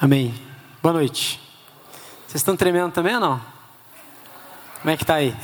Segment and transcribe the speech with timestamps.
[0.00, 0.32] Amém.
[0.80, 1.40] Boa noite.
[2.20, 3.42] Vocês estão tremendo também ou não?
[4.80, 5.34] Como é que está aí?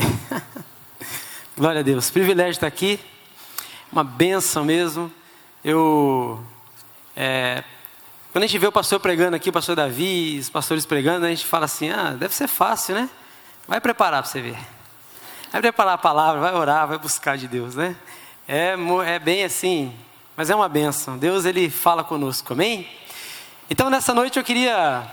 [1.58, 2.08] Glória a Deus.
[2.08, 3.00] Privilégio estar aqui.
[3.90, 5.12] Uma benção mesmo.
[5.64, 6.40] Eu.
[7.17, 7.64] É,
[8.30, 11.30] quando a gente vê o pastor pregando aqui, o pastor Davi, os pastores pregando, a
[11.30, 13.11] gente fala assim: ah, deve ser fácil, né?
[13.66, 14.59] Vai preparar para você ver.
[15.50, 17.96] Vai preparar a palavra, vai orar, vai buscar de Deus, né?
[18.46, 19.93] É, é bem assim,
[20.36, 21.18] mas é uma benção.
[21.18, 22.89] Deus, ele fala conosco, amém?
[23.71, 25.11] Então, nessa noite eu queria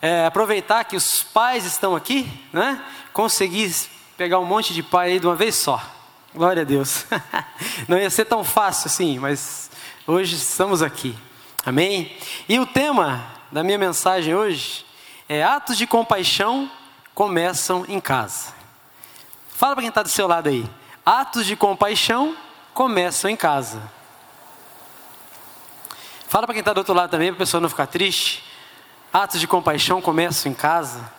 [0.00, 2.82] é, aproveitar que os pais estão aqui, né?
[3.12, 3.70] Conseguir
[4.16, 5.80] pegar um monte de pai aí de uma vez só.
[6.34, 7.04] Glória a Deus.
[7.86, 9.70] Não ia ser tão fácil assim, mas
[10.06, 11.14] hoje estamos aqui.
[11.66, 12.16] Amém?
[12.48, 14.86] E o tema da minha mensagem hoje
[15.28, 16.70] é atos de compaixão
[17.14, 18.54] começam em casa.
[19.50, 20.64] Fala para quem está do seu lado aí.
[21.04, 22.34] Atos de compaixão
[22.72, 23.82] começam em casa.
[26.32, 28.42] Fala para quem está do outro lado também, para a pessoa não ficar triste.
[29.12, 31.12] Atos de compaixão começam em casa.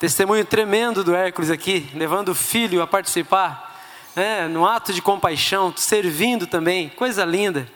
[0.00, 3.80] Testemunho tremendo do Hércules aqui, levando o filho a participar,
[4.16, 7.68] né, no ato de compaixão, servindo também, coisa linda.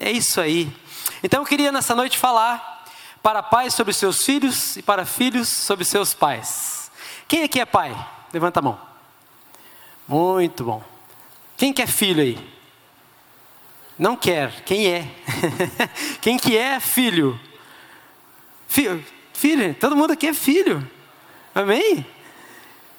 [0.00, 0.74] É isso aí.
[1.22, 2.86] Então eu queria nessa noite falar
[3.22, 6.90] para pais sobre seus filhos e para filhos sobre seus pais.
[7.28, 7.94] Quem aqui é pai?
[8.32, 8.80] Levanta a mão.
[10.08, 10.82] Muito bom.
[11.54, 12.53] Quem que é filho aí?
[13.98, 14.62] Não quer.
[14.64, 15.08] Quem é?
[16.20, 17.38] Quem que é filho?
[18.66, 20.88] Filho, filho, todo mundo aqui é filho.
[21.54, 22.04] Amém?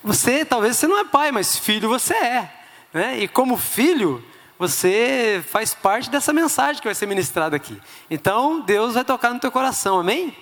[0.03, 2.53] Você, talvez você não é pai, mas filho você é.
[2.93, 3.19] Né?
[3.19, 4.23] E como filho,
[4.57, 7.77] você faz parte dessa mensagem que vai ser ministrada aqui.
[8.09, 10.35] Então, Deus vai tocar no teu coração, amém?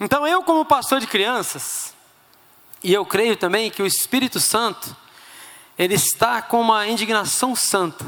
[0.00, 1.94] Então, eu, como pastor de crianças,
[2.82, 4.96] e eu creio também que o Espírito Santo,
[5.78, 8.04] ele está com uma indignação santa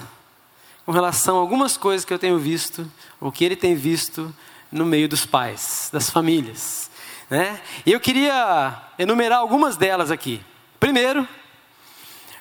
[0.85, 4.35] com relação a algumas coisas que eu tenho visto, ou que ele tem visto
[4.71, 6.91] no meio dos pais, das famílias.
[7.31, 7.61] Né?
[7.87, 10.45] E eu queria enumerar algumas delas aqui.
[10.81, 11.27] Primeiro,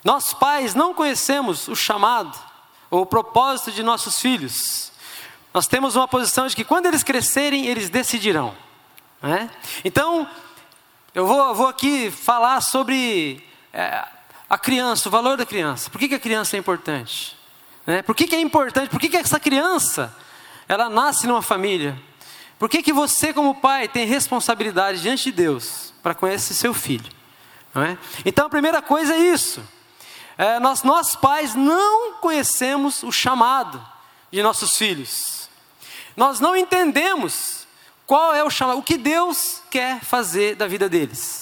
[0.04, 2.38] nós pais não conhecemos o chamado
[2.90, 4.92] ou o propósito de nossos filhos.
[5.54, 8.56] Nós temos uma posição de que quando eles crescerem, eles decidirão.
[9.22, 9.50] Né?
[9.86, 10.28] Então,
[11.14, 14.04] eu vou, vou, aqui falar sobre é,
[14.50, 15.90] a criança, o valor da criança.
[15.90, 17.38] Por que, que a criança é importante?
[17.86, 18.02] Né?
[18.02, 18.90] Por que, que é importante?
[18.90, 20.16] Por que, que essa criança
[20.68, 22.00] ela nasce numa família?
[22.60, 27.12] Por que, que você, como pai, tem responsabilidade diante de Deus para conhecer seu filho?
[27.74, 27.98] É?
[28.26, 29.64] Então a primeira coisa é isso.
[30.38, 33.84] É, nós, nós pais não conhecemos o chamado
[34.30, 35.50] de nossos filhos.
[36.16, 37.66] Nós não entendemos
[38.06, 41.41] qual é o chamado, o que Deus quer fazer da vida deles.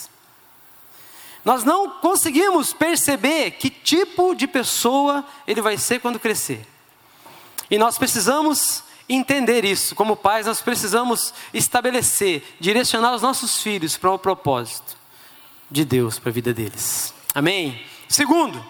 [1.50, 6.64] Nós não conseguimos perceber que tipo de pessoa ele vai ser quando crescer.
[7.72, 9.96] E nós precisamos entender isso.
[9.96, 14.96] Como pais, nós precisamos estabelecer, direcionar os nossos filhos para o propósito
[15.72, 17.16] de Deus para a vida deles.
[17.34, 17.84] Amém?
[18.08, 18.64] Segundo,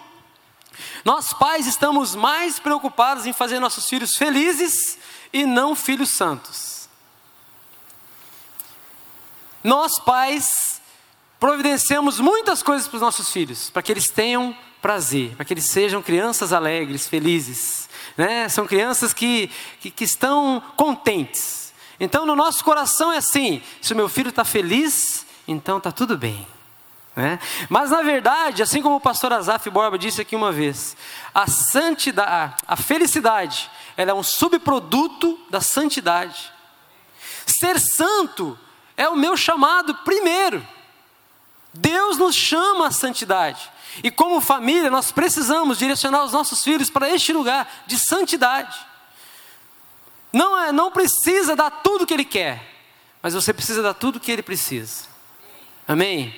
[1.03, 4.97] nós pais estamos mais preocupados em fazer nossos filhos felizes
[5.33, 6.87] e não filhos santos.
[9.61, 10.78] Nós pais
[11.39, 15.69] providenciamos muitas coisas para os nossos filhos, para que eles tenham prazer, para que eles
[15.69, 17.89] sejam crianças alegres, felizes.
[18.17, 18.49] Né?
[18.49, 21.73] São crianças que, que, que estão contentes.
[21.99, 26.17] Então, no nosso coração é assim: se o meu filho está feliz, então está tudo
[26.17, 26.45] bem.
[27.15, 27.39] Né?
[27.67, 30.95] Mas, na verdade, assim como o pastor Azaf Borba disse aqui uma vez,
[31.33, 36.51] a santidade, a felicidade, ela é um subproduto da santidade.
[37.45, 38.57] Ser santo
[38.95, 40.65] é o meu chamado primeiro.
[41.73, 43.69] Deus nos chama à santidade.
[44.03, 48.77] E como família, nós precisamos direcionar os nossos filhos para este lugar de santidade.
[50.31, 52.63] Não, é, não precisa dar tudo o que ele quer,
[53.21, 55.05] mas você precisa dar tudo o que ele precisa.
[55.87, 56.33] Amém?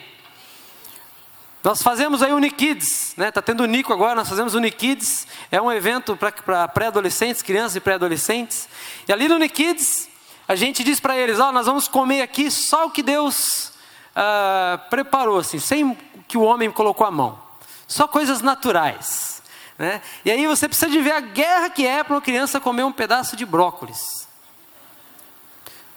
[1.63, 3.29] Nós fazemos aí o Unikids, né?
[3.29, 5.27] Está tendo o Nico agora, nós fazemos o Unikids.
[5.51, 8.67] É um evento para pré-adolescentes, crianças e pré-adolescentes.
[9.07, 10.09] E ali no Unikids,
[10.47, 13.70] a gente diz para eles: Ó, oh, nós vamos comer aqui só o que Deus
[14.15, 15.97] uh, preparou, assim, sem
[16.27, 17.41] que o homem colocou a mão.
[17.87, 19.41] Só coisas naturais.
[19.77, 20.01] Né?
[20.23, 22.91] E aí você precisa de ver a guerra que é para uma criança comer um
[22.91, 24.27] pedaço de brócolis.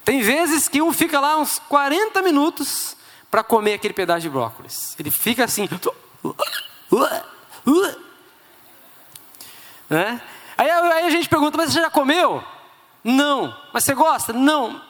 [0.05, 2.97] Tem vezes que um fica lá uns 40 minutos
[3.31, 4.95] para comer aquele pedaço de brócolis.
[4.99, 5.69] Ele fica assim.
[9.89, 10.21] Né?
[10.57, 12.43] Aí, aí a gente pergunta, mas você já comeu?
[13.03, 13.57] Não.
[13.73, 14.33] Mas você gosta?
[14.33, 14.81] Não.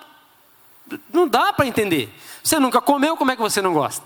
[1.13, 2.15] Não dá para entender.
[2.45, 4.05] Você nunca comeu, como é que você não gosta?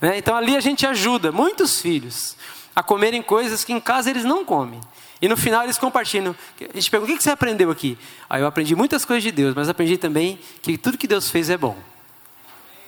[0.00, 0.16] Né?
[0.16, 2.34] Então ali a gente ajuda muitos filhos
[2.74, 4.80] a comerem coisas que em casa eles não comem.
[5.20, 6.34] E no final eles compartilham.
[6.58, 7.98] A gente pergunta: o que você aprendeu aqui?
[8.30, 11.50] Aí eu aprendi muitas coisas de Deus, mas aprendi também que tudo que Deus fez
[11.50, 11.76] é bom.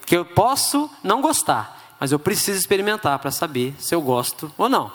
[0.05, 4.67] Que eu posso não gostar, mas eu preciso experimentar para saber se eu gosto ou
[4.67, 4.91] não.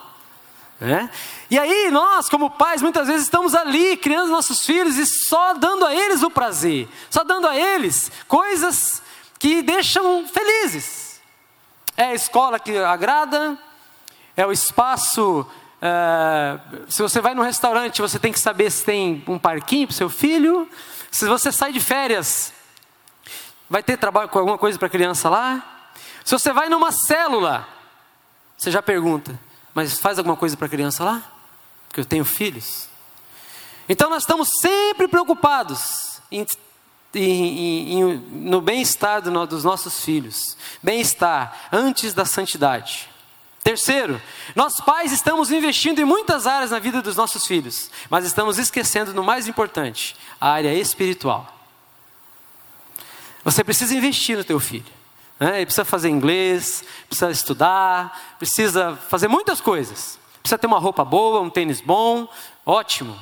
[0.81, 1.09] Né?
[1.51, 5.87] E aí, nós, como pais, muitas vezes estamos ali criando nossos filhos e só dando
[5.87, 9.03] a eles o prazer, só dando a eles coisas
[9.39, 11.21] que deixam felizes.
[11.97, 13.59] É a escola que agrada,
[14.37, 15.47] é o espaço
[15.81, 19.97] é, se você vai no restaurante, você tem que saber se tem um parquinho para
[19.97, 20.69] seu filho.
[21.11, 22.53] Se você sai de férias,
[23.69, 25.91] vai ter trabalho com alguma coisa para a criança lá.
[26.25, 27.67] Se você vai numa célula,
[28.57, 29.39] você já pergunta,
[29.75, 31.23] mas faz alguma coisa para a criança lá?
[31.89, 32.89] Porque eu tenho filhos.
[33.89, 36.45] Então nós estamos sempre preocupados em,
[37.15, 40.57] em, em, no bem-estar do, dos nossos filhos.
[40.83, 43.09] Bem-estar antes da santidade.
[43.63, 44.23] Terceiro,
[44.55, 49.13] nós pais estamos investindo em muitas áreas na vida dos nossos filhos, mas estamos esquecendo
[49.13, 51.53] no mais importante, a área espiritual.
[53.43, 54.87] Você precisa investir no teu filho.
[55.39, 55.57] Né?
[55.57, 60.19] Ele precisa fazer inglês, precisa estudar, precisa fazer muitas coisas.
[60.41, 62.29] Precisa ter uma roupa boa, um tênis bom,
[62.65, 63.19] ótimo.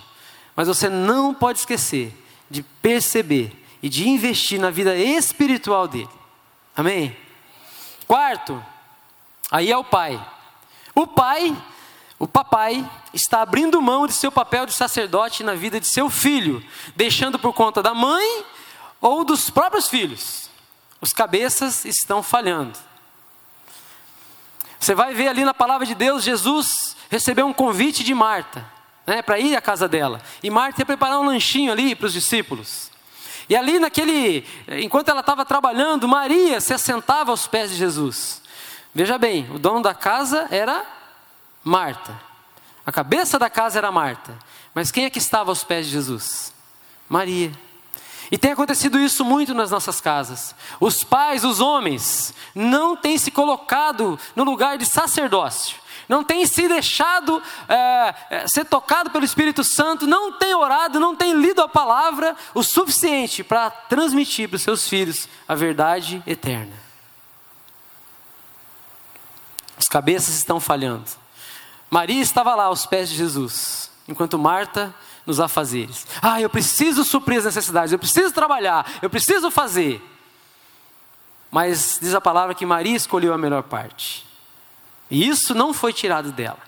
[0.55, 2.13] Mas você não pode esquecer
[2.51, 6.09] de perceber e de investir na vida espiritual dele.
[6.75, 7.15] Amém?
[8.09, 8.65] Quarto,
[9.51, 10.19] aí é o pai.
[10.95, 11.55] O pai,
[12.19, 16.65] o papai, está abrindo mão de seu papel de sacerdote na vida de seu filho,
[16.97, 18.47] deixando por conta da mãe
[19.03, 20.49] ou dos próprios filhos.
[20.99, 22.79] Os cabeças estão falhando.
[24.81, 28.65] Você vai ver ali na palavra de Deus, Jesus recebeu um convite de Marta,
[29.07, 30.23] né, para ir à casa dela.
[30.43, 32.94] E Marta ia preparar um lanchinho ali para os discípulos.
[33.49, 38.43] E ali naquele, enquanto ela estava trabalhando, Maria se assentava aos pés de Jesus.
[38.95, 40.85] Veja bem, o dono da casa era
[41.63, 42.19] Marta.
[42.87, 44.39] A cabeça da casa era Marta.
[44.75, 46.53] Mas quem é que estava aos pés de Jesus?
[47.09, 47.53] Maria.
[48.31, 50.55] E tem acontecido isso muito nas nossas casas.
[50.81, 55.79] Os pais, os homens, não têm se colocado no lugar de sacerdócio,
[56.09, 61.35] não têm se deixado é, ser tocado pelo Espírito Santo, não têm orado, não têm
[61.35, 66.73] lido a palavra o suficiente para transmitir para os seus filhos a verdade eterna.
[69.77, 71.11] As cabeças estão falhando.
[71.91, 74.95] Maria estava lá aos pés de Jesus, enquanto Marta
[75.27, 76.07] nos afazeres.
[76.21, 80.03] Ah, eu preciso suprir as necessidades, eu preciso trabalhar, eu preciso fazer.
[81.51, 84.27] Mas diz a palavra que Maria escolheu a melhor parte.
[85.15, 86.59] E isso não foi tirado dela.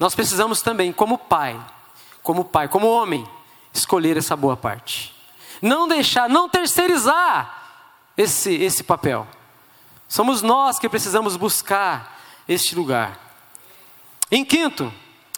[0.00, 1.64] Nós precisamos também, como pai,
[2.24, 3.24] como pai, como homem,
[3.72, 5.14] escolher essa boa parte.
[5.62, 7.86] Não deixar, não terceirizar
[8.16, 9.24] esse, esse papel.
[10.08, 13.16] Somos nós que precisamos buscar este lugar.
[14.28, 14.92] Em quinto,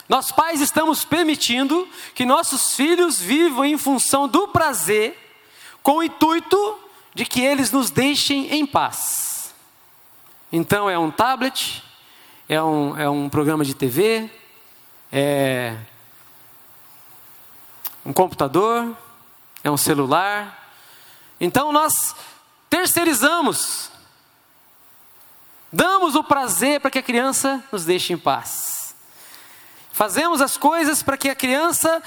[0.08, 5.14] nós pais estamos permitindo que nossos filhos vivam em função do prazer,
[5.82, 6.78] com o intuito
[7.14, 9.54] de que eles nos deixem em paz.
[10.50, 11.84] Então é um tablet,
[12.48, 14.30] é um, é um programa de TV,
[15.12, 15.76] é
[18.04, 18.96] um computador,
[19.62, 20.70] é um celular.
[21.40, 22.14] Então nós
[22.70, 23.90] terceirizamos
[25.76, 28.94] Damos o prazer para que a criança nos deixe em paz.
[29.92, 32.02] Fazemos as coisas para que a criança,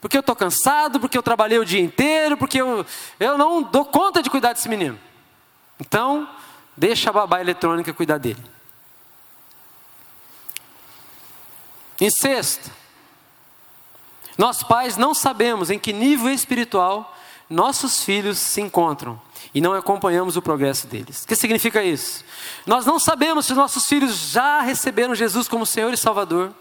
[0.00, 2.84] porque eu estou cansado, porque eu trabalhei o dia inteiro, porque eu,
[3.18, 4.98] eu não dou conta de cuidar desse menino.
[5.78, 6.28] Então,
[6.76, 8.42] deixa a babá eletrônica cuidar dele.
[12.00, 12.70] Em sexto,
[14.38, 17.14] nós pais não sabemos em que nível espiritual
[17.48, 19.20] nossos filhos se encontram
[19.52, 21.24] e não acompanhamos o progresso deles.
[21.24, 22.24] O que significa isso?
[22.64, 26.54] Nós não sabemos se nossos filhos já receberam Jesus como Senhor e Salvador.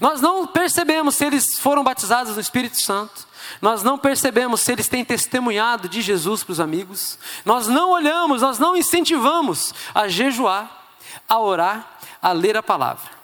[0.00, 3.26] Nós não percebemos se eles foram batizados no Espírito Santo.
[3.62, 7.18] Nós não percebemos se eles têm testemunhado de Jesus para os amigos.
[7.44, 10.84] Nós não olhamos, nós não incentivamos a jejuar,
[11.28, 13.15] a orar, a ler a palavra.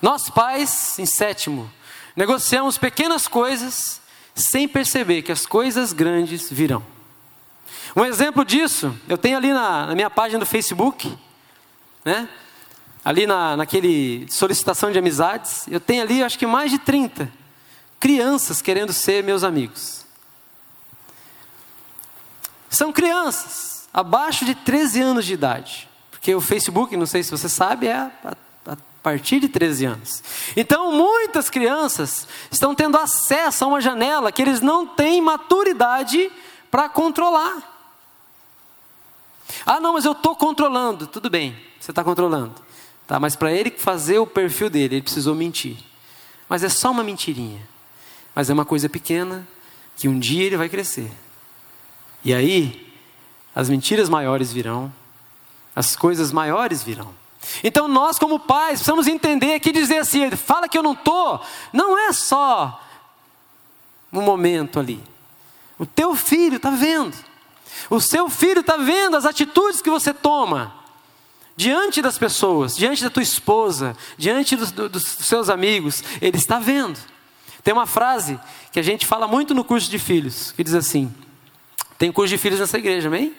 [0.00, 1.70] Nós pais, em sétimo,
[2.16, 4.00] negociamos pequenas coisas
[4.34, 6.84] sem perceber que as coisas grandes virão.
[7.94, 11.16] Um exemplo disso, eu tenho ali na, na minha página do Facebook,
[12.04, 12.28] né?
[13.04, 17.30] ali na, naquele solicitação de amizades, eu tenho ali acho que mais de 30
[17.98, 20.04] crianças querendo ser meus amigos.
[22.68, 25.88] São crianças, abaixo de 13 anos de idade.
[26.10, 28.10] Porque o Facebook, não sei se você sabe, é
[29.00, 30.22] a, partir de 13 anos.
[30.56, 36.30] Então, muitas crianças estão tendo acesso a uma janela que eles não têm maturidade
[36.70, 37.70] para controlar.
[39.66, 41.06] Ah, não, mas eu estou controlando.
[41.06, 42.54] Tudo bem, você está controlando.
[43.06, 43.18] Tá?
[43.18, 45.78] Mas para ele fazer o perfil dele, ele precisou mentir.
[46.48, 47.66] Mas é só uma mentirinha.
[48.34, 49.46] Mas é uma coisa pequena
[49.96, 51.10] que um dia ele vai crescer.
[52.24, 52.92] E aí,
[53.54, 54.92] as mentiras maiores virão,
[55.74, 57.19] as coisas maiores virão.
[57.64, 61.40] Então nós, como pais, precisamos entender que dizer assim, fala que eu não estou,
[61.72, 62.80] não é só
[64.12, 65.02] um momento ali.
[65.78, 67.16] O teu filho está vendo.
[67.88, 70.74] O seu filho está vendo as atitudes que você toma
[71.56, 76.02] diante das pessoas, diante da tua esposa, diante dos, dos seus amigos.
[76.20, 76.98] Ele está vendo.
[77.62, 78.38] Tem uma frase
[78.72, 81.12] que a gente fala muito no curso de filhos, que diz assim:
[81.98, 83.34] tem curso de filhos nessa igreja, amém?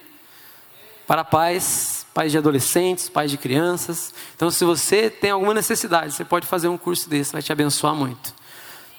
[1.07, 4.13] Para pais, pais de adolescentes, pais de crianças.
[4.35, 7.95] Então, se você tem alguma necessidade, você pode fazer um curso desse, vai te abençoar
[7.95, 8.33] muito.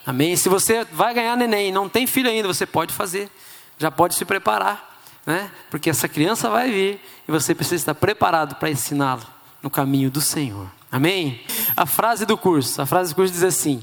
[0.04, 0.34] Amém?
[0.36, 3.30] Se você vai ganhar neném não tem filho ainda, você pode fazer,
[3.78, 5.50] já pode se preparar, né?
[5.70, 9.22] Porque essa criança vai vir e você precisa estar preparado para ensiná-lo
[9.62, 10.68] no caminho do Senhor.
[10.90, 11.40] Amém?
[11.76, 13.82] A frase do curso, a frase do curso diz assim: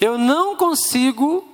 [0.00, 1.46] Eu não consigo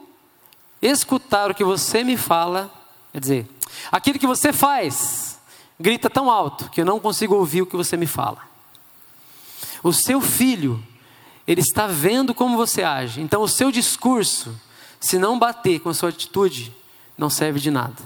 [0.80, 2.72] escutar o que você me fala,
[3.12, 3.46] quer dizer,
[3.92, 5.33] aquilo que você faz
[5.78, 8.38] grita tão alto que eu não consigo ouvir o que você me fala.
[9.82, 10.82] O seu filho
[11.46, 13.20] ele está vendo como você age.
[13.20, 14.58] Então, o seu discurso,
[14.98, 16.74] se não bater com a sua atitude,
[17.18, 18.02] não serve de nada.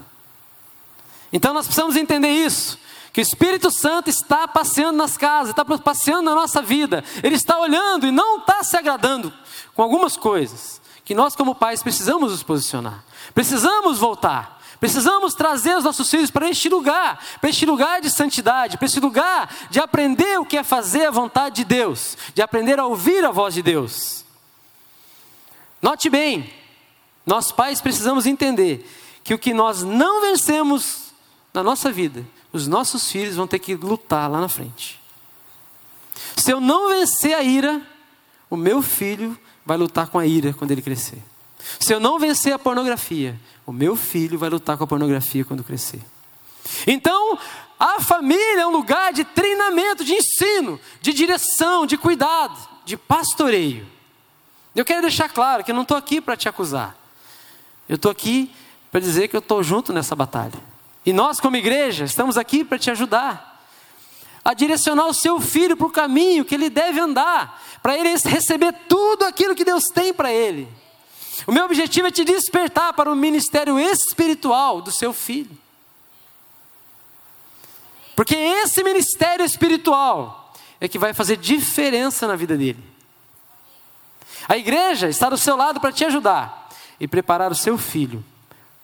[1.31, 2.77] Então, nós precisamos entender isso.
[3.13, 7.03] Que o Espírito Santo está passeando nas casas, está passeando na nossa vida.
[7.23, 9.33] Ele está olhando e não está se agradando
[9.73, 10.79] com algumas coisas.
[11.03, 13.03] Que nós, como pais, precisamos nos posicionar.
[13.33, 14.58] Precisamos voltar.
[14.79, 18.99] Precisamos trazer os nossos filhos para este lugar, para este lugar de santidade, para este
[18.99, 23.25] lugar de aprender o que é fazer a vontade de Deus, de aprender a ouvir
[23.25, 24.23] a voz de Deus.
[25.81, 26.53] Note bem,
[27.25, 28.89] nós pais precisamos entender
[29.23, 31.11] que o que nós não vencemos
[31.53, 34.99] na nossa vida, os nossos filhos vão ter que lutar lá na frente.
[36.37, 37.81] Se eu não vencer a ira,
[38.49, 41.21] o meu filho vai lutar com a ira quando ele crescer.
[41.79, 45.63] Se eu não vencer a pornografia, o meu filho vai lutar com a pornografia quando
[45.63, 46.01] crescer.
[46.87, 47.37] Então,
[47.79, 53.87] a família é um lugar de treinamento, de ensino, de direção, de cuidado, de pastoreio.
[54.75, 56.95] Eu quero deixar claro que eu não estou aqui para te acusar.
[57.87, 58.51] Eu estou aqui
[58.91, 60.59] para dizer que eu estou junto nessa batalha.
[61.05, 63.49] E nós, como igreja, estamos aqui para te ajudar
[64.43, 68.73] a direcionar o seu filho para o caminho que ele deve andar, para ele receber
[68.87, 70.67] tudo aquilo que Deus tem para ele.
[71.47, 75.57] O meu objetivo é te despertar para o ministério espiritual do seu filho.
[78.15, 82.83] Porque esse ministério espiritual é que vai fazer diferença na vida dele.
[84.47, 86.69] A igreja está do seu lado para te ajudar
[86.99, 88.23] e preparar o seu filho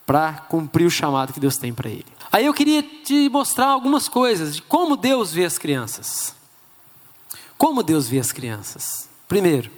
[0.06, 2.06] para cumprir o chamado que Deus tem para ele.
[2.32, 6.36] Aí eu queria te mostrar algumas coisas de como Deus vê as crianças.
[7.58, 9.10] Como Deus vê as crianças?
[9.28, 9.72] Primeiro,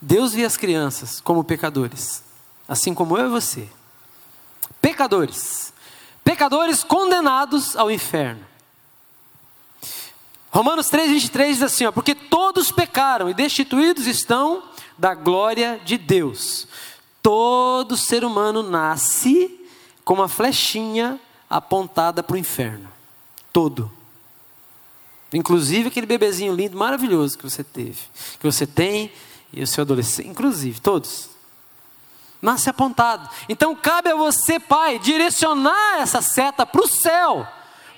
[0.00, 2.22] Deus vê as crianças como pecadores,
[2.66, 3.68] assim como eu e você.
[4.80, 5.72] Pecadores.
[6.24, 8.44] Pecadores condenados ao inferno.
[10.50, 14.62] Romanos 3, 23 diz assim: ó, porque todos pecaram e destituídos estão
[14.98, 16.66] da glória de Deus.
[17.22, 19.60] Todo ser humano nasce
[20.04, 22.88] com uma flechinha apontada para o inferno.
[23.52, 23.90] Todo.
[25.32, 27.98] Inclusive aquele bebezinho lindo, maravilhoso que você teve,
[28.38, 29.12] que você tem,
[29.52, 31.30] e o seu adolescente, inclusive, todos.
[32.40, 33.28] Nasce apontado.
[33.48, 37.46] Então cabe a você, pai, direcionar essa seta para o céu,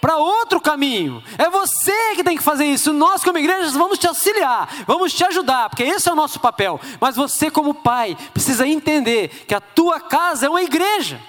[0.00, 1.22] para outro caminho.
[1.38, 2.92] É você que tem que fazer isso.
[2.92, 6.80] Nós, como igreja, vamos te auxiliar, vamos te ajudar, porque esse é o nosso papel.
[7.00, 11.20] Mas você, como pai, precisa entender que a tua casa é uma igreja.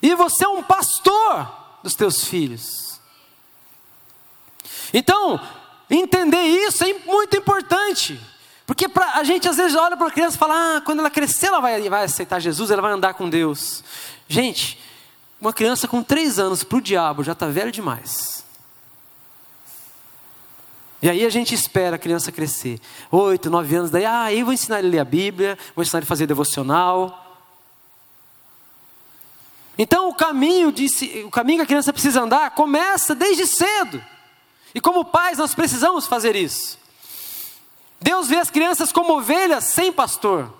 [0.00, 2.98] E você é um pastor dos teus filhos.
[4.94, 5.38] Então,
[5.90, 8.18] entender isso é muito importante.
[8.66, 11.08] Porque pra, a gente às vezes olha para a criança e fala: ah, quando ela
[11.08, 13.84] crescer, ela vai, vai aceitar Jesus, ela vai andar com Deus.
[14.28, 14.78] Gente,
[15.40, 18.44] uma criança com três anos para o diabo já está velho demais.
[21.00, 22.80] E aí a gente espera a criança crescer.
[23.12, 26.00] Oito, nove anos, daí, ah, aí vou ensinar ele a ler a Bíblia, vou ensinar
[26.00, 27.22] ele a fazer devocional.
[29.78, 30.86] Então o caminho, de,
[31.24, 34.02] o caminho que a criança precisa andar começa desde cedo.
[34.74, 36.78] E como pais nós precisamos fazer isso.
[38.00, 40.52] Deus vê as crianças como ovelhas sem pastor.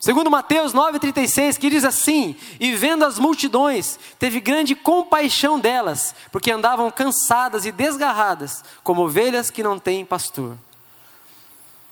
[0.00, 6.52] Segundo Mateus 9,36, que diz assim: E vendo as multidões, teve grande compaixão delas, porque
[6.52, 10.56] andavam cansadas e desgarradas, como ovelhas que não têm pastor.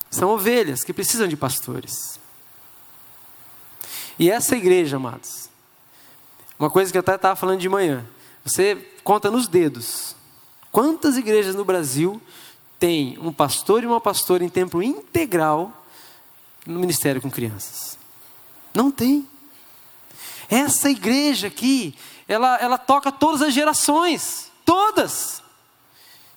[0.09, 2.21] São ovelhas que precisam de pastores.
[4.19, 5.51] E essa igreja, amados,
[6.59, 8.07] uma coisa que eu até estava falando de manhã,
[8.45, 10.15] você conta nos dedos.
[10.71, 12.21] Quantas igrejas no Brasil
[12.79, 15.73] tem um pastor e uma pastora em tempo integral
[16.67, 17.99] no ministério com crianças.
[18.75, 19.27] Não tem.
[20.49, 21.95] Essa igreja aqui,
[22.29, 25.43] ela, ela toca todas as gerações, todas.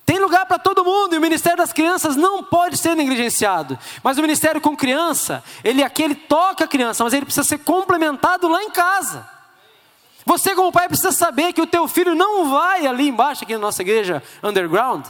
[0.06, 3.78] Tem lugar para todo mundo e o ministério das crianças não pode ser negligenciado.
[4.02, 7.58] Mas o ministério com criança, ele aqui ele toca a criança, mas ele precisa ser
[7.58, 9.28] complementado lá em casa.
[10.24, 13.60] Você como pai precisa saber que o teu filho não vai ali embaixo aqui na
[13.60, 15.06] nossa igreja underground,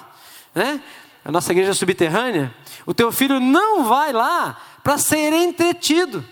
[0.55, 0.83] né?
[1.25, 2.55] A nossa igreja subterrânea,
[2.87, 6.25] o teu filho não vai lá para ser entretido.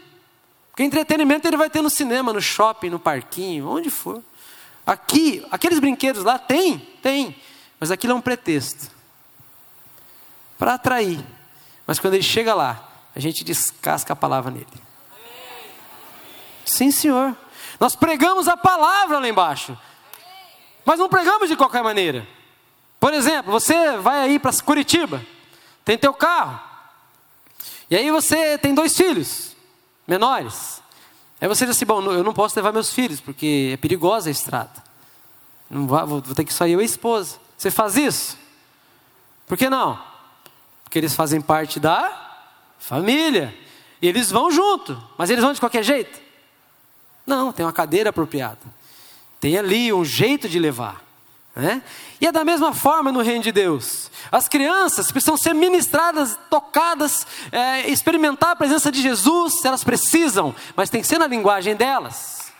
[0.71, 4.23] Porque entretenimento ele vai ter no cinema, no shopping, no parquinho, onde for.
[4.87, 7.37] Aqui, aqueles brinquedos lá tem, tem.
[7.78, 8.90] Mas aquilo é um pretexto
[10.59, 11.25] para atrair.
[11.87, 14.66] Mas quando ele chega lá, a gente descasca a palavra nele.
[16.64, 17.37] Sim, senhor.
[17.78, 19.76] Nós pregamos a palavra lá embaixo.
[20.85, 22.26] Mas não pregamos de qualquer maneira.
[22.99, 25.25] Por exemplo, você vai aí para Curitiba,
[25.85, 26.61] tem teu carro.
[27.90, 29.57] E aí você tem dois filhos
[30.07, 30.83] menores.
[31.40, 34.33] Aí você diz assim: bom, eu não posso levar meus filhos, porque é perigosa a
[34.33, 34.83] estrada.
[35.71, 37.38] Não vou, vou ter que sair eu e a esposa.
[37.57, 38.38] Você faz isso?
[39.47, 39.99] Por que não?
[40.85, 42.47] Porque eles fazem parte da
[42.78, 43.55] família.
[44.00, 45.02] E eles vão junto.
[45.17, 46.21] Mas eles vão de qualquer jeito?
[47.26, 48.61] Não, tem uma cadeira apropriada.
[49.40, 51.05] Tem ali um jeito de levar.
[51.59, 51.83] Né?
[52.21, 54.12] E é da mesma forma no reino de Deus.
[54.31, 60.88] As crianças precisam ser ministradas, tocadas, é, experimentar a presença de Jesus, elas precisam, mas
[60.88, 62.53] tem que ser na linguagem delas.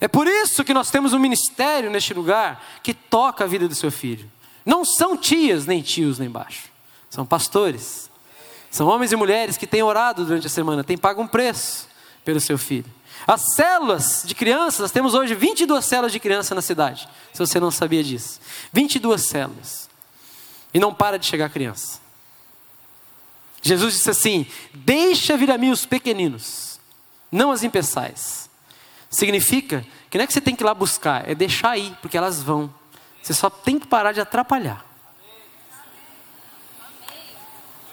[0.00, 3.74] É por isso que nós temos um ministério neste lugar que toca a vida do
[3.74, 4.30] seu filho.
[4.64, 6.68] Não são tias nem tios lá embaixo,
[7.10, 8.08] são pastores.
[8.70, 11.88] São homens e mulheres que têm orado durante a semana, têm pago um preço
[12.24, 12.84] pelo seu filho.
[13.28, 17.60] As células de crianças, nós temos hoje 22 células de criança na cidade, se você
[17.60, 18.40] não sabia disso.
[18.72, 19.90] 22 células.
[20.72, 22.00] E não para de chegar criança.
[23.60, 26.80] Jesus disse assim: Deixa vir a mim os pequeninos,
[27.30, 28.48] não as impeçais
[29.10, 32.16] Significa que não é que você tem que ir lá buscar, é deixar ir, porque
[32.16, 32.72] elas vão.
[33.22, 34.84] Você só tem que parar de atrapalhar.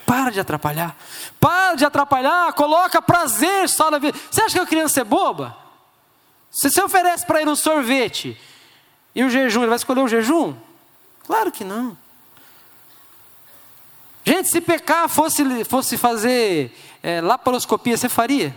[0.05, 0.95] Para de atrapalhar.
[1.39, 4.17] Para de atrapalhar, coloca prazer só na vida.
[4.29, 5.57] Você acha que a criança é boba?
[6.51, 8.39] Se você oferece para ele um sorvete
[9.13, 10.55] e o jejum, ele vai escolher o jejum?
[11.25, 11.97] Claro que não.
[14.23, 18.55] Gente, se pecar fosse, fosse fazer é, laparoscopia, você faria?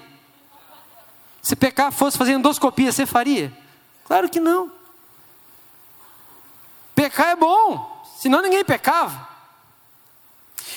[1.43, 3.53] Se pecar fosse fazer endoscopia, você faria?
[4.07, 4.73] Claro que não.
[6.95, 9.29] Pecar é bom, senão ninguém pecava.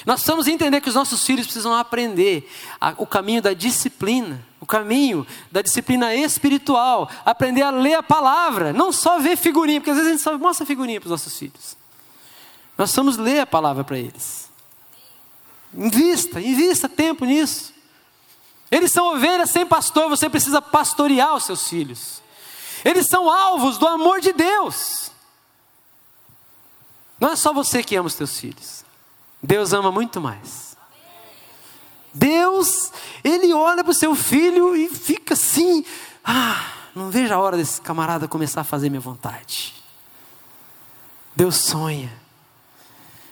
[0.05, 4.65] Nós precisamos entender que os nossos filhos precisam aprender a, o caminho da disciplina, o
[4.65, 9.97] caminho da disciplina espiritual, aprender a ler a palavra, não só ver figurinha, porque às
[9.97, 11.77] vezes a gente só mostra figurinha para os nossos filhos.
[12.77, 14.49] Nós precisamos ler a palavra para eles.
[15.73, 17.73] Invista, invista tempo nisso.
[18.71, 22.21] Eles são ovelhas sem pastor, você precisa pastorear os seus filhos.
[22.83, 25.11] Eles são alvos do amor de Deus.
[27.19, 28.83] Não é só você que ama os teus filhos.
[29.41, 30.77] Deus ama muito mais.
[32.13, 32.91] Deus,
[33.23, 35.83] Ele olha para o seu filho e fica assim:
[36.23, 39.73] ah, não vejo a hora desse camarada começar a fazer minha vontade.
[41.35, 42.11] Deus sonha.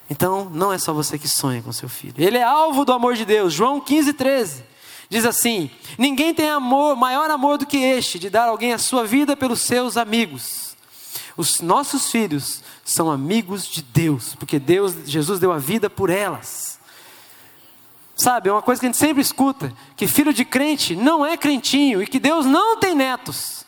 [0.10, 2.16] Então, não é só você que sonha com seu filho.
[2.18, 3.54] Ele é alvo do amor de Deus.
[3.54, 4.64] João 15, 13.
[5.10, 9.06] Diz assim: Ninguém tem amor, maior amor do que este, de dar alguém a sua
[9.06, 10.69] vida pelos seus amigos.
[11.38, 16.80] Os nossos filhos são amigos de Deus, porque Deus, Jesus deu a vida por elas.
[18.16, 21.38] Sabe, é uma coisa que a gente sempre escuta: que filho de crente não é
[21.38, 23.66] crentinho e que Deus não tem netos.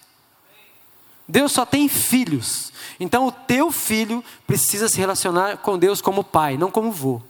[1.27, 2.73] Deus só tem filhos.
[2.99, 7.21] Então o teu filho precisa se relacionar com Deus como pai, não como vô.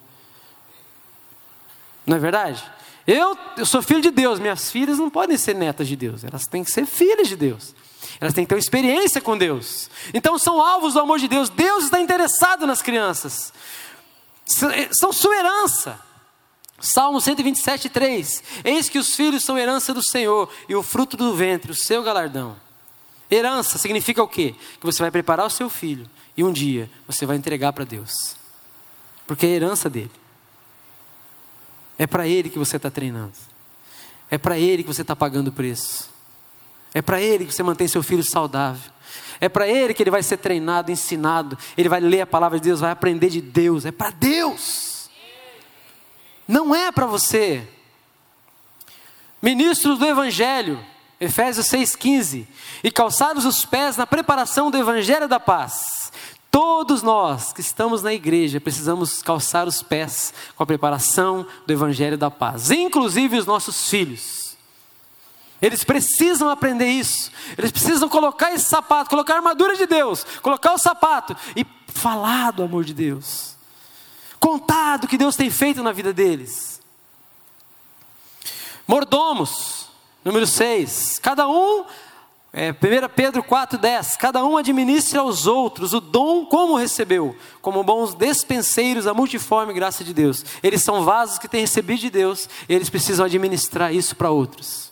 [2.05, 2.63] Não é verdade?
[3.05, 6.47] Eu, eu sou filho de Deus, minhas filhas não podem ser netas de Deus, elas
[6.47, 7.75] têm que ser filhas de Deus.
[8.21, 9.89] Elas têm que ter uma experiência com Deus.
[10.13, 11.49] Então são alvos do amor de Deus.
[11.49, 13.51] Deus está interessado nas crianças.
[14.75, 15.99] Eh, são sua herança.
[16.79, 18.43] Salmo 127, 3.
[18.63, 22.03] Eis que os filhos são herança do Senhor e o fruto do ventre, o seu
[22.03, 22.55] galardão.
[23.29, 24.53] Herança significa o quê?
[24.79, 26.07] Que você vai preparar o seu filho
[26.37, 28.35] e um dia você vai entregar para Deus.
[29.25, 30.11] Porque é herança dele.
[31.97, 33.33] É para Ele que você está treinando.
[34.29, 36.11] É para Ele que você está pagando o preço.
[36.93, 38.91] É para Ele que você mantém seu filho saudável.
[39.39, 41.57] É para Ele que ele vai ser treinado, ensinado.
[41.77, 43.85] Ele vai ler a palavra de Deus, vai aprender de Deus.
[43.85, 45.09] É para Deus.
[46.47, 47.67] Não é para você.
[49.41, 50.79] Ministros do Evangelho,
[51.19, 52.45] Efésios 6,15.
[52.83, 56.01] E calçados os pés na preparação do Evangelho da paz
[56.51, 62.17] Todos nós que estamos na igreja precisamos calçar os pés com a preparação do Evangelho
[62.17, 64.40] da Paz, inclusive os nossos filhos.
[65.61, 70.73] Eles precisam aprender isso, eles precisam colocar esse sapato, colocar a armadura de Deus, colocar
[70.73, 73.55] o sapato e falar do amor de Deus,
[74.39, 76.81] contar do que Deus tem feito na vida deles.
[78.87, 79.89] Mordomos,
[80.25, 81.85] número 6, cada um
[82.53, 82.75] é, 1
[83.15, 89.13] Pedro 4,10: Cada um administra aos outros o dom como recebeu, como bons despenseiros a
[89.13, 90.43] multiforme graça de Deus.
[90.61, 94.90] Eles são vasos que têm recebido de Deus, eles precisam administrar isso para outros.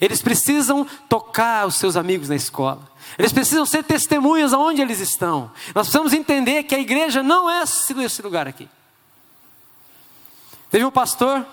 [0.00, 2.88] Eles precisam tocar os seus amigos na escola.
[3.18, 5.50] Eles precisam ser testemunhas aonde eles estão.
[5.74, 8.68] Nós precisamos entender que a igreja não é esse lugar aqui.
[10.70, 11.46] Teve um pastor,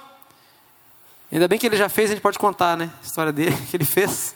[1.31, 2.91] ainda bem que ele já fez, a gente pode contar, né?
[3.01, 4.35] A história dele, que ele fez.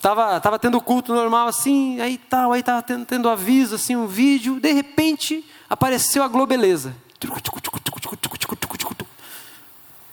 [0.00, 4.06] Tava, tava tendo culto normal assim, aí tal, aí tava tendo, tendo aviso, assim, um
[4.06, 6.94] vídeo, de repente apareceu a Globeleza.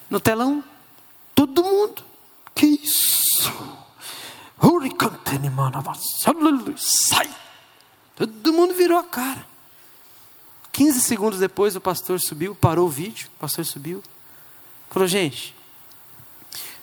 [0.10, 0.64] No telão,
[1.48, 2.04] todo mundo.
[2.56, 3.52] Que isso?
[6.78, 7.30] Sai!
[8.16, 9.46] Todo mundo virou a cara.
[10.72, 14.02] 15 segundos depois o pastor subiu, parou o vídeo, o pastor subiu.
[14.90, 15.56] Falou, gente,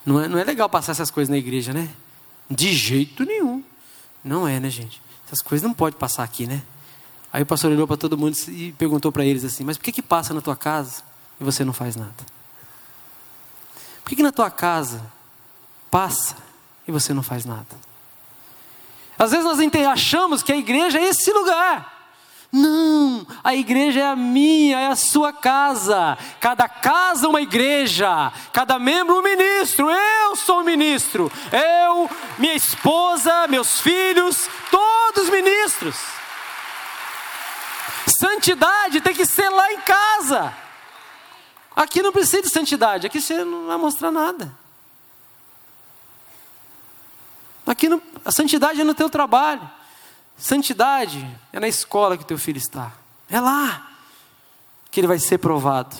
[0.04, 1.88] não é, não é legal passar essas coisas na igreja, né?
[2.50, 3.62] De jeito nenhum.
[4.22, 5.00] Não é, né, gente?
[5.26, 6.62] Essas coisas não pode passar aqui, né?
[7.32, 9.92] Aí o pastor olhou para todo mundo e perguntou para eles assim: Mas por que
[9.92, 11.02] que passa na tua casa
[11.40, 12.39] e você não faz nada?
[14.10, 15.00] Que que na tua casa
[15.88, 16.34] passa
[16.84, 17.78] e você não faz nada?
[19.16, 22.10] Às vezes nós achamos que a igreja é esse lugar.
[22.50, 26.18] Não, a igreja é a minha, é a sua casa.
[26.40, 29.88] Cada casa uma igreja, cada membro um ministro.
[29.88, 31.30] Eu sou ministro.
[31.52, 35.94] Eu, minha esposa, meus filhos, todos ministros.
[38.18, 40.52] Santidade tem que ser lá em casa.
[41.74, 44.52] Aqui não precisa de santidade, aqui você não vai mostrar nada.
[47.66, 49.68] Aqui não, a santidade é no teu trabalho.
[50.36, 52.92] Santidade é na escola que teu filho está.
[53.28, 53.90] É lá
[54.90, 55.96] que ele vai ser provado.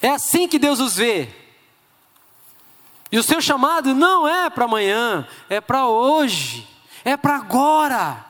[0.00, 1.28] É assim que Deus os vê.
[3.10, 6.68] E o seu chamado não é para amanhã, é para hoje,
[7.04, 8.24] é para agora.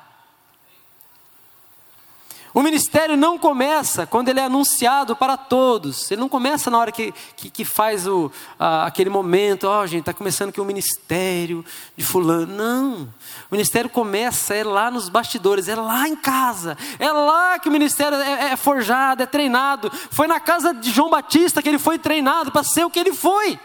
[2.59, 6.11] O ministério não começa quando ele é anunciado para todos.
[6.11, 10.01] Ele não começa na hora que, que, que faz o, aquele momento, ó, oh, gente,
[10.01, 11.64] está começando aqui o um ministério
[11.97, 12.53] de fulano.
[12.57, 13.03] Não.
[13.49, 16.77] O ministério começa, é lá nos bastidores, é lá em casa.
[16.99, 19.88] É lá que o ministério é, é forjado, é treinado.
[20.11, 23.12] Foi na casa de João Batista que ele foi treinado para ser o que ele
[23.12, 23.57] foi.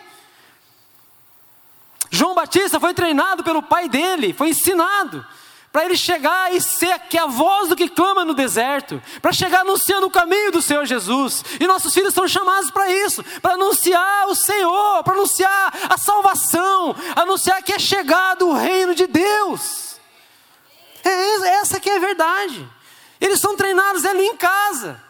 [2.12, 5.26] João Batista foi treinado pelo pai dele, foi ensinado
[5.74, 9.62] para ele chegar e ser que a voz do que clama no deserto, para chegar
[9.62, 11.44] anunciando o caminho do Senhor Jesus.
[11.60, 16.96] E nossos filhos são chamados para isso, para anunciar o Senhor, para anunciar a salvação,
[17.16, 19.96] anunciar que é chegado o reino de Deus.
[21.04, 22.70] É essa que é a verdade.
[23.20, 25.02] Eles são treinados ali em casa.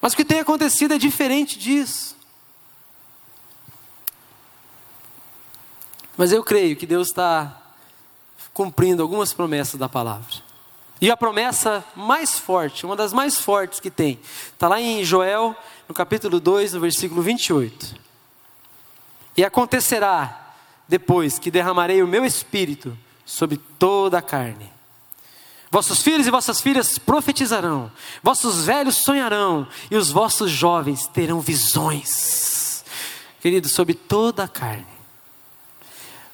[0.00, 2.16] Mas o que tem acontecido é diferente disso.
[6.16, 7.59] Mas eu creio que Deus está
[8.52, 10.50] cumprindo algumas promessas da palavra.
[11.00, 14.18] E a promessa mais forte, uma das mais fortes que tem,
[14.52, 15.56] está lá em Joel,
[15.88, 17.94] no capítulo 2, no versículo 28.
[19.36, 20.54] E acontecerá
[20.86, 24.70] depois que derramarei o meu espírito sobre toda a carne.
[25.70, 27.90] Vossos filhos e vossas filhas profetizarão,
[28.22, 32.84] vossos velhos sonharão, e os vossos jovens terão visões.
[33.40, 34.99] Querido, sobre toda a carne.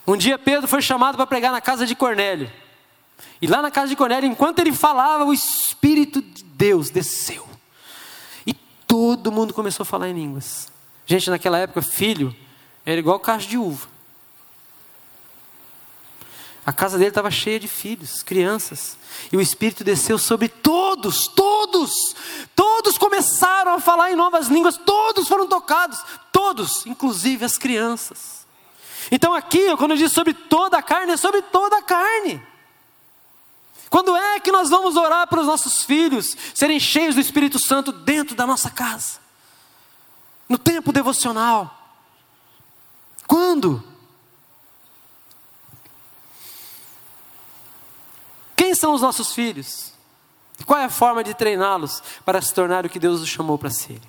[0.07, 2.51] Um dia Pedro foi chamado para pregar na casa de Cornélio.
[3.41, 7.47] E lá na casa de Cornélio, enquanto ele falava, o Espírito de Deus desceu.
[8.47, 8.55] E
[8.87, 10.71] todo mundo começou a falar em línguas.
[11.05, 12.35] Gente, naquela época, filho
[12.85, 13.89] era igual cacho de uva.
[16.65, 18.97] A casa dele estava cheia de filhos, crianças.
[19.31, 22.15] E o Espírito desceu sobre todos, todos.
[22.55, 28.46] Todos começaram a falar em novas línguas, todos foram tocados, todos, inclusive as crianças.
[29.11, 32.43] Então aqui, quando digo sobre toda a carne, é sobre toda a carne.
[33.89, 37.93] Quando é que nós vamos orar para os nossos filhos serem cheios do Espírito Santo
[37.93, 39.21] dentro da nossa casa?
[40.49, 41.73] No tempo devocional.
[43.27, 43.83] Quando?
[48.57, 49.93] Quem são os nossos filhos?
[50.65, 53.71] Qual é a forma de treiná-los para se tornar o que Deus os chamou para
[53.71, 54.01] ser?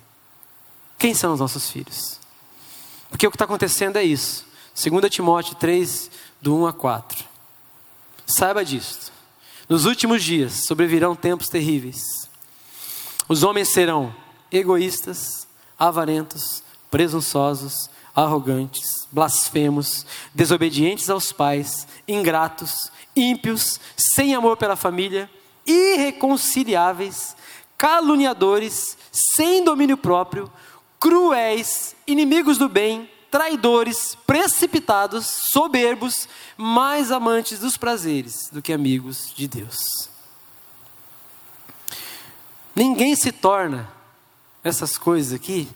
[0.98, 2.18] Quem são os nossos filhos?
[3.10, 4.47] Porque o que está acontecendo é isso.
[4.80, 6.08] 2 Timóteo 3,
[6.40, 7.24] do 1 a 4.
[8.24, 9.12] Saiba disto.
[9.68, 12.30] Nos últimos dias sobrevirão tempos terríveis.
[13.28, 14.14] Os homens serão
[14.52, 16.62] egoístas, avarentos,
[16.92, 25.28] presunçosos, arrogantes, blasfemos, desobedientes aos pais, ingratos, ímpios, sem amor pela família,
[25.66, 27.34] irreconciliáveis,
[27.76, 30.48] caluniadores, sem domínio próprio,
[31.00, 39.46] cruéis, inimigos do bem, traidores, precipitados, soberbos, mais amantes dos prazeres do que amigos de
[39.46, 40.08] Deus.
[42.74, 43.88] Ninguém se torna
[44.62, 45.68] essas coisas aqui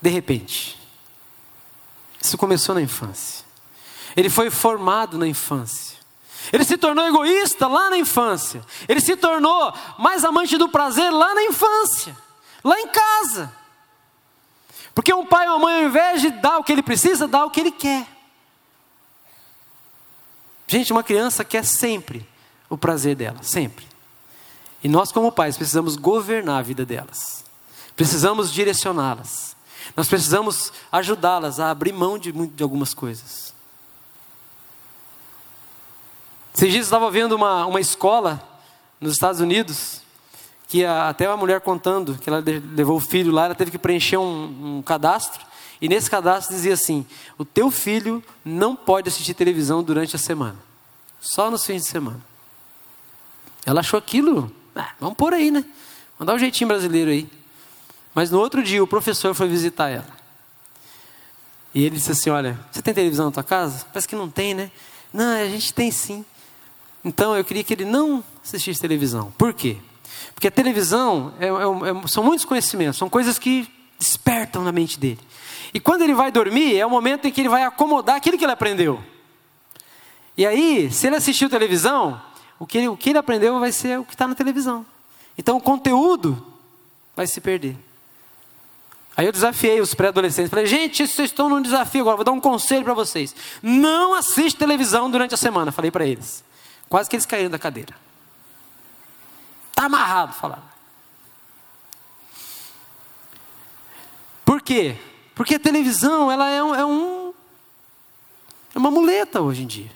[0.00, 0.78] de repente.
[2.20, 3.44] Isso começou na infância.
[4.16, 5.96] Ele foi formado na infância.
[6.52, 8.64] Ele se tornou egoísta lá na infância.
[8.88, 12.16] Ele se tornou mais amante do prazer lá na infância,
[12.64, 13.52] lá em casa.
[14.94, 17.44] Porque um pai ou uma mãe, ao invés de dar o que ele precisa, dá
[17.44, 18.06] o que ele quer.
[20.66, 22.28] Gente, uma criança quer sempre
[22.68, 23.86] o prazer dela, sempre.
[24.82, 27.44] E nós, como pais, precisamos governar a vida delas,
[27.96, 29.56] precisamos direcioná-las,
[29.96, 33.54] nós precisamos ajudá-las a abrir mão de, de algumas coisas.
[36.54, 38.42] Esses dias eu estava vendo uma, uma escola
[39.00, 40.02] nos Estados Unidos,
[40.68, 43.78] que a, até uma mulher contando que ela levou o filho lá, ela teve que
[43.78, 45.44] preencher um, um cadastro,
[45.80, 47.04] e nesse cadastro dizia assim:
[47.36, 50.56] o teu filho não pode assistir televisão durante a semana,
[51.20, 52.20] só nos fins de semana.
[53.64, 55.64] Ela achou aquilo, ah, vamos pôr aí, né?
[56.18, 57.28] Vamos dar um jeitinho brasileiro aí.
[58.14, 60.18] Mas no outro dia o professor foi visitar ela.
[61.74, 63.86] E ele disse assim: Olha, você tem televisão na tua casa?
[63.86, 64.70] Parece que não tem, né?
[65.12, 66.24] Não, a gente tem sim.
[67.04, 69.32] Então eu queria que ele não assistisse televisão.
[69.38, 69.78] Por quê?
[70.38, 74.96] Porque a televisão é, é, é, são muitos conhecimentos, são coisas que despertam na mente
[74.96, 75.18] dele.
[75.74, 78.44] E quando ele vai dormir, é o momento em que ele vai acomodar aquilo que
[78.44, 79.02] ele aprendeu.
[80.36, 82.22] E aí, se ele assistiu televisão,
[82.56, 84.86] o que ele, o que ele aprendeu vai ser o que está na televisão.
[85.36, 86.40] Então o conteúdo
[87.16, 87.76] vai se perder.
[89.16, 90.50] Aí eu desafiei os pré-adolescentes.
[90.50, 93.34] Falei, gente, vocês estão num desafio agora, vou dar um conselho para vocês.
[93.60, 95.72] Não assiste televisão durante a semana.
[95.72, 96.44] Falei para eles.
[96.88, 97.92] Quase que eles caíram da cadeira.
[99.78, 100.64] Está amarrado, falaram.
[104.44, 104.96] Por quê?
[105.36, 107.32] Porque a televisão ela é, um, é, um,
[108.74, 109.92] é uma muleta hoje em dia.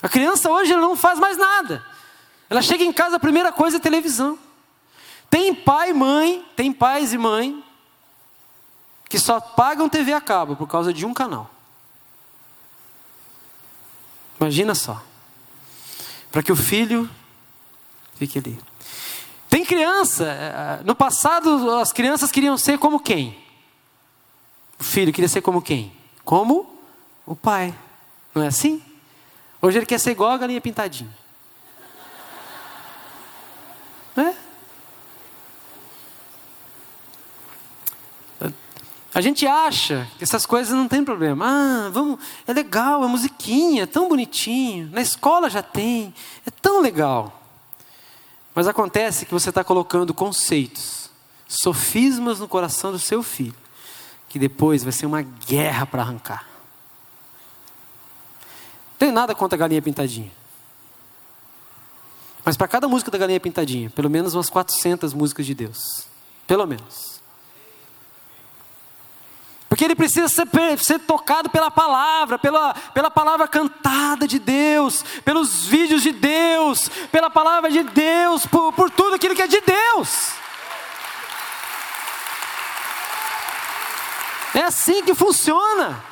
[0.00, 1.84] A criança hoje ela não faz mais nada.
[2.48, 4.38] Ela chega em casa, a primeira coisa é televisão.
[5.28, 7.62] Tem pai e mãe, tem pais e mãe
[9.10, 11.50] que só pagam TV a cabo por causa de um canal.
[14.40, 15.02] Imagina só.
[16.32, 17.10] Para que o filho
[18.14, 18.58] fique ali.
[19.48, 23.36] Tem criança, eh, no passado as crianças queriam ser como quem?
[24.78, 25.92] O filho queria ser como quem?
[26.24, 26.78] Como
[27.24, 27.74] o pai.
[28.34, 28.82] Não é assim?
[29.62, 31.10] Hoje ele quer ser igual a galinha pintadinha.
[34.16, 34.34] É?
[39.14, 41.46] A gente acha que essas coisas não tem problema.
[41.48, 44.90] Ah, vamos, é legal, é musiquinha, é tão bonitinho.
[44.92, 46.14] Na escola já tem,
[46.46, 47.35] é tão legal.
[48.56, 51.10] Mas acontece que você está colocando conceitos,
[51.46, 53.54] sofismas no coração do seu filho,
[54.30, 56.48] que depois vai ser uma guerra para arrancar.
[58.98, 60.32] Tem nada contra a galinha pintadinha.
[62.42, 66.06] Mas para cada música da galinha pintadinha, pelo menos umas 400 músicas de Deus.
[66.46, 67.20] Pelo menos.
[69.68, 70.46] Porque ele precisa ser,
[70.78, 77.28] ser, tocado pela palavra, pela, pela palavra cantada de Deus, pelos vídeos de Deus, pela
[77.28, 80.30] palavra de Deus, por, por tudo aquilo que é de Deus.
[84.54, 86.02] É assim que funciona.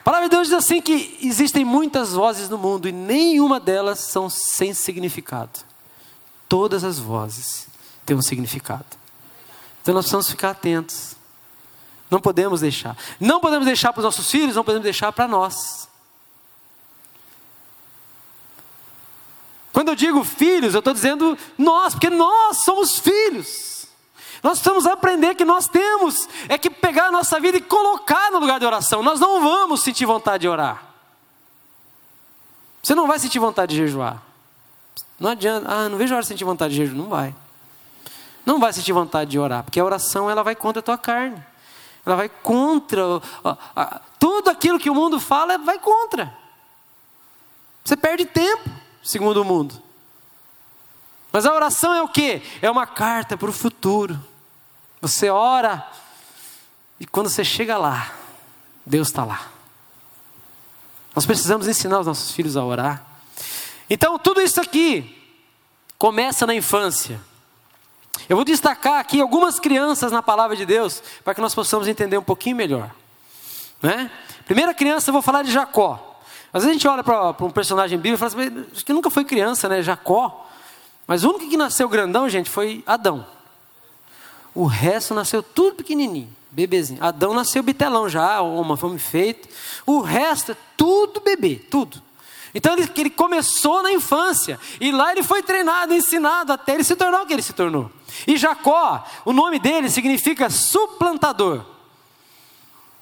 [0.00, 4.00] A palavra de Deus diz assim que existem muitas vozes no mundo e nenhuma delas
[4.00, 5.60] são sem significado.
[6.46, 7.68] Todas as vozes
[8.04, 8.84] têm um significado.
[9.80, 11.16] Então nós precisamos ficar atentos.
[12.14, 12.96] Não podemos deixar.
[13.18, 15.88] Não podemos deixar para os nossos filhos, não podemos deixar para nós.
[19.72, 23.88] Quando eu digo filhos, eu estou dizendo nós, porque nós somos filhos.
[24.44, 28.38] Nós precisamos aprender que nós temos é que pegar a nossa vida e colocar no
[28.38, 29.02] lugar de oração.
[29.02, 30.84] Nós não vamos sentir vontade de orar.
[32.80, 34.22] Você não vai sentir vontade de jejuar.
[35.18, 36.96] Não adianta, ah, não vejo a hora de sentir vontade de jejuar.
[36.96, 37.34] Não vai.
[38.46, 41.53] Não vai sentir vontade de orar, porque a oração ela vai contra a tua carne.
[42.04, 43.02] Ela vai contra.
[44.18, 46.36] tudo aquilo que o mundo fala vai contra.
[47.84, 48.70] Você perde tempo,
[49.02, 49.80] segundo o mundo.
[51.32, 52.42] Mas a oração é o que?
[52.62, 54.18] É uma carta para o futuro.
[55.00, 55.86] Você ora
[56.98, 58.12] e quando você chega lá,
[58.86, 59.50] Deus está lá.
[61.14, 63.04] Nós precisamos ensinar os nossos filhos a orar.
[63.88, 65.22] Então, tudo isso aqui
[65.98, 67.20] começa na infância.
[68.28, 72.16] Eu vou destacar aqui algumas crianças na palavra de Deus, para que nós possamos entender
[72.16, 72.90] um pouquinho melhor.
[73.82, 74.10] Né?
[74.46, 76.20] Primeira criança, eu vou falar de Jacó.
[76.52, 79.10] Às vezes a gente olha para um personagem bíblico e fala assim, acho que nunca
[79.10, 79.82] foi criança, né?
[79.82, 80.48] Jacó.
[81.06, 83.26] Mas o único que nasceu grandão, gente, foi Adão.
[84.54, 87.02] O resto nasceu tudo pequenininho, bebezinho.
[87.02, 89.48] Adão nasceu bitelão já, uma fome feito.
[89.84, 92.00] O resto é tudo bebê, tudo.
[92.54, 94.60] Então ele, ele começou na infância.
[94.80, 97.90] E lá ele foi treinado, ensinado, até ele se tornar o que ele se tornou.
[98.26, 101.64] E Jacó, o nome dele significa suplantador.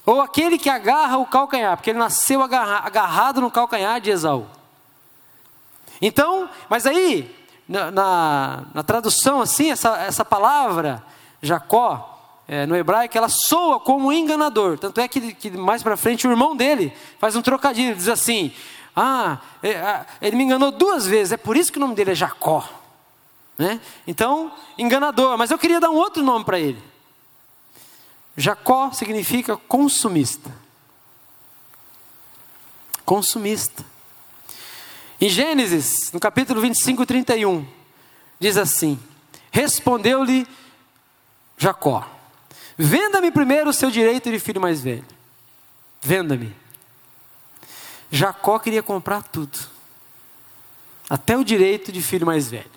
[0.06, 4.46] Ou aquele que agarra o calcanhar, porque ele nasceu agarrado no calcanhar de Esaú.
[6.00, 7.32] Então, mas aí,
[7.68, 11.04] na, na, na tradução assim, essa, essa palavra,
[11.40, 12.08] Jacó,
[12.48, 14.78] é, no hebraico, ela soa como enganador.
[14.78, 18.52] Tanto é que, que mais para frente o irmão dele faz um trocadilho, diz assim:
[18.94, 22.14] Ah, é, ele me enganou duas vezes, é por isso que o nome dele é
[22.14, 22.68] Jacó.
[23.56, 23.80] Né?
[24.06, 26.82] Então, enganador, mas eu queria dar um outro nome para ele.
[28.36, 30.50] Jacó significa consumista.
[33.04, 33.84] Consumista.
[35.20, 37.66] Em Gênesis, no capítulo 25, 31,
[38.40, 38.98] diz assim:
[39.50, 40.46] Respondeu-lhe
[41.56, 42.08] Jacó:
[42.76, 45.04] Venda-me primeiro o seu direito de filho mais velho.
[46.00, 46.61] Venda-me.
[48.14, 49.58] Jacó queria comprar tudo,
[51.08, 52.70] até o direito de filho mais velho.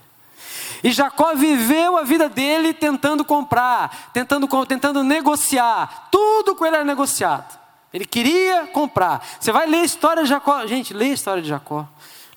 [0.82, 6.08] E Jacó viveu a vida dele tentando comprar, tentando, tentando negociar.
[6.10, 7.60] Tudo com ele era negociado.
[7.92, 9.26] Ele queria comprar.
[9.40, 10.66] Você vai ler a história de Jacó.
[10.68, 11.88] Gente, lê a história de Jacó.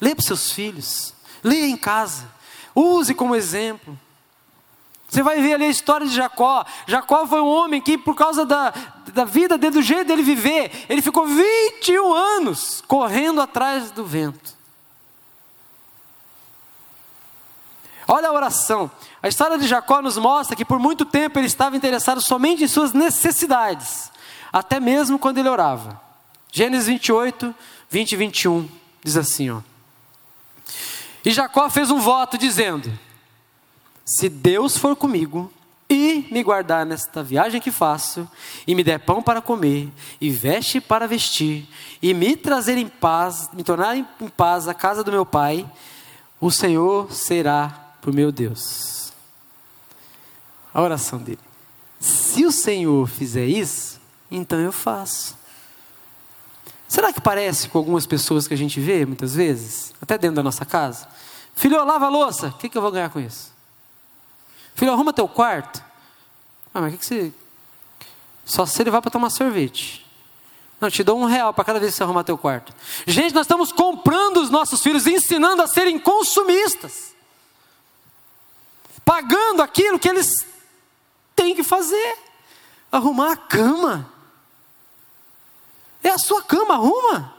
[0.01, 1.15] Lê para os seus filhos.
[1.43, 2.29] Lê em casa.
[2.75, 3.99] Use como exemplo.
[5.09, 6.65] Você vai ver ali a história de Jacó.
[6.87, 8.75] Jacó foi um homem que, por causa da,
[9.13, 14.59] da vida dele, do jeito dele viver, ele ficou 21 anos correndo atrás do vento.
[18.07, 18.91] Olha a oração.
[19.23, 22.69] A história de Jacó nos mostra que por muito tempo ele estava interessado somente em
[22.69, 24.11] suas necessidades,
[24.53, 26.01] até mesmo quando ele orava.
[26.53, 27.55] Gênesis 28,
[27.91, 28.69] 20 e 21
[29.03, 29.61] diz assim: ó.
[31.25, 32.91] E Jacó fez um voto dizendo:
[34.09, 35.53] Se Deus for comigo
[35.87, 38.27] e me guardar nesta viagem que faço,
[38.67, 41.69] e me der pão para comer, e veste para vestir,
[42.01, 45.71] e me trazer em paz, me tornar em paz a casa do meu pai,
[46.41, 49.13] o Senhor será o meu Deus.
[50.73, 51.39] A oração dele.
[52.01, 55.37] Se o Senhor fizer isso, então eu faço.
[56.89, 60.43] Será que parece com algumas pessoas que a gente vê muitas vezes, até dentro da
[60.43, 61.07] nossa casa?
[61.55, 63.58] Filho, lava a louça, o que, que eu vou ganhar com isso?
[64.79, 65.85] Filho, arruma teu quarto.
[66.73, 67.33] Ah, mas o que, que você.
[68.45, 70.07] Só se ele vai para tomar sorvete.
[70.81, 72.73] Não, te dou um real para cada vez que você arrumar teu quarto.
[73.07, 77.09] Gente, nós estamos comprando os nossos filhos, ensinando a serem consumistas
[79.09, 80.47] pagando aquilo que eles
[81.35, 82.19] têm que fazer
[82.93, 84.13] arrumar a cama.
[86.03, 87.35] É a sua cama, arruma.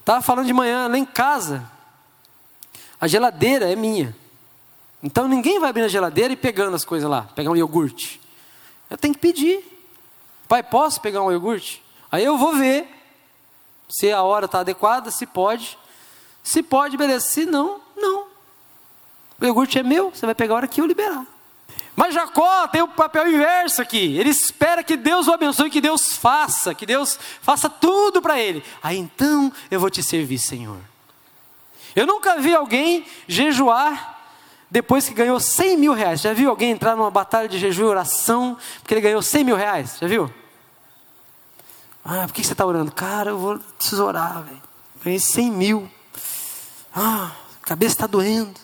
[0.00, 1.66] Estava falando de manhã lá em casa.
[3.00, 4.14] A geladeira é minha.
[5.02, 8.20] Então ninguém vai abrir a geladeira e pegando as coisas lá, pegar um iogurte.
[8.88, 9.64] Eu tenho que pedir.
[10.46, 11.82] Pai, posso pegar um iogurte?
[12.10, 12.88] Aí eu vou ver
[13.88, 15.78] se a hora está adequada, se pode.
[16.42, 17.26] Se pode, beleza.
[17.26, 18.26] Se não, não.
[19.40, 21.24] O iogurte é meu, você vai pegar a hora que eu liberar.
[21.96, 24.16] Mas Jacó tem o papel inverso aqui.
[24.16, 28.64] Ele espera que Deus o abençoe, que Deus faça, que Deus faça tudo para ele.
[28.82, 30.78] Aí então eu vou te servir, Senhor.
[31.94, 34.09] Eu nunca vi alguém jejuar
[34.70, 36.20] depois que ganhou 100 mil reais.
[36.20, 39.56] Já viu alguém entrar numa batalha de jejum e oração porque ele ganhou 100 mil
[39.56, 39.96] reais?
[40.00, 40.32] Já viu?
[42.04, 42.90] Ah, por que você está orando?
[42.92, 44.62] Cara, eu vou tesourar, velho.
[45.02, 45.90] Ganhei 100 mil.
[46.94, 48.58] Ah, cabeça está doendo.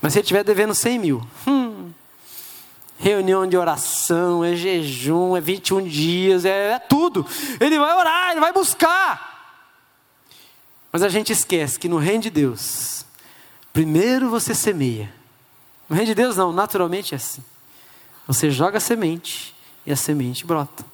[0.00, 1.92] Mas se ele estiver devendo 100 mil, hum,
[2.98, 7.26] reunião de oração, é jejum, é 21 dias, é, é tudo.
[7.58, 9.28] Ele vai orar, ele vai buscar.
[10.92, 12.99] Mas a gente esquece que no reino de Deus,
[13.72, 15.12] primeiro você semeia.
[15.88, 17.42] No reino de Deus, não, naturalmente é assim.
[18.26, 19.54] Você joga a semente
[19.84, 20.84] e a semente brota.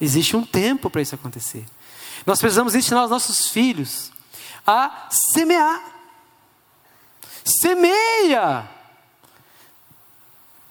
[0.00, 1.64] Existe um tempo para isso acontecer.
[2.26, 4.12] Nós precisamos ensinar os nossos filhos
[4.66, 5.98] a semear
[7.48, 8.68] semeia.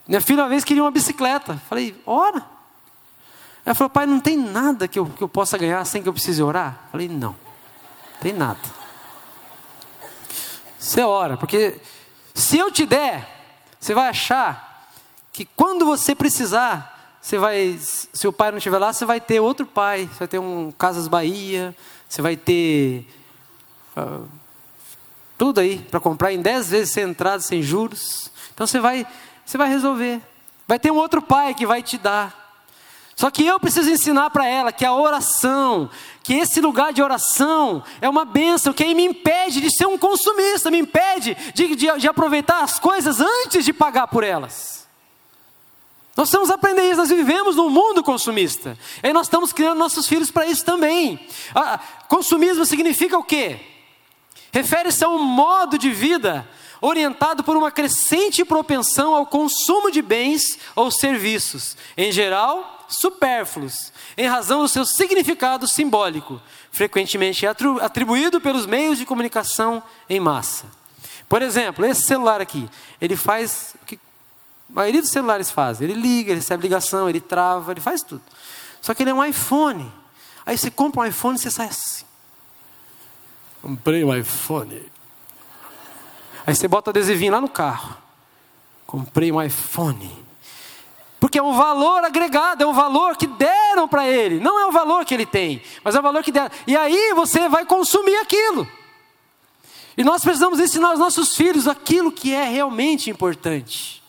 [0.08, 1.62] Minha filha uma vez queria uma bicicleta.
[1.68, 2.46] Falei, ora.
[3.66, 6.14] Ela falou, pai, não tem nada que eu, que eu possa ganhar sem que eu
[6.14, 6.88] precise orar?
[6.92, 7.36] Falei, não,
[8.22, 8.60] tem nada.
[10.78, 11.80] Você ora, porque
[12.34, 13.28] se eu te der,
[13.80, 14.88] você vai achar
[15.34, 19.40] que quando você precisar, você vai, se o pai não estiver lá, você vai ter
[19.40, 21.76] outro pai, você vai ter um Casas Bahia,
[22.08, 23.06] você vai ter
[23.98, 24.28] uh,
[25.38, 28.32] tudo aí para comprar em 10 vezes sem entrada, sem juros.
[28.54, 29.06] Então você vai,
[29.46, 30.22] você vai resolver.
[30.68, 32.47] Vai ter um outro pai que vai te dar.
[33.18, 35.90] Só que eu preciso ensinar para ela que a oração,
[36.22, 39.98] que esse lugar de oração é uma bênção, que aí me impede de ser um
[39.98, 44.88] consumista, me impede de, de, de aproveitar as coisas antes de pagar por elas.
[46.16, 48.78] Nós estamos aprendendo isso, nós vivemos num mundo consumista.
[49.02, 51.20] E nós estamos criando nossos filhos para isso também.
[51.56, 53.60] Ah, consumismo significa o quê?
[54.52, 56.48] Refere-se a um modo de vida
[56.80, 64.28] orientado por uma crescente propensão ao consumo de bens ou serviços, em geral, supérfluos, em
[64.28, 70.66] razão do seu significado simbólico, frequentemente atribuído pelos meios de comunicação em massa.
[71.28, 72.70] Por exemplo, esse celular aqui,
[73.02, 75.82] ele faz o que a maioria dos celulares faz.
[75.82, 78.22] Ele liga, ele recebe ligação, ele trava, ele faz tudo.
[78.82, 79.92] Só que ele é um iPhone.
[80.46, 82.06] Aí você compra um iPhone e você sai assim.
[83.62, 84.82] Comprei um iPhone.
[86.46, 87.98] Aí você bota o adesivinho lá no carro.
[88.86, 90.27] Comprei um iPhone.
[91.38, 94.40] É um valor agregado, é um valor que deram para ele.
[94.40, 96.50] Não é o valor que ele tem, mas é o valor que deram.
[96.66, 98.68] E aí você vai consumir aquilo.
[99.96, 104.04] E nós precisamos ensinar aos nossos filhos aquilo que é realmente importante.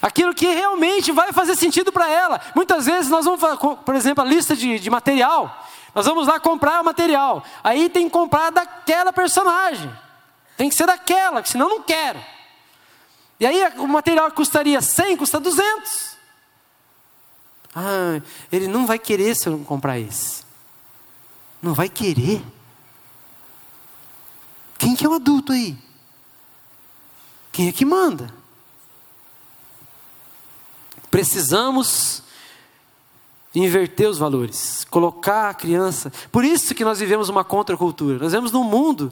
[0.00, 2.40] Aquilo que realmente vai fazer sentido para ela.
[2.54, 3.40] Muitas vezes nós vamos,
[3.84, 5.64] por exemplo, a lista de, de material.
[5.94, 7.42] Nós vamos lá comprar o material.
[7.64, 9.90] Aí tem que comprar daquela personagem.
[10.56, 12.18] Tem que ser daquela, senão não quero.
[13.38, 16.16] E aí o material que custaria 100 custa 200.
[17.74, 20.44] Ah, ele não vai querer se eu não comprar esse.
[21.60, 22.42] Não vai querer.
[24.78, 25.76] Quem que é o adulto aí?
[27.52, 28.32] Quem é que manda?
[31.10, 32.22] Precisamos
[33.58, 36.12] inverter os valores, colocar a criança.
[36.30, 38.18] Por isso que nós vivemos uma contracultura.
[38.18, 39.10] Nós vivemos num mundo,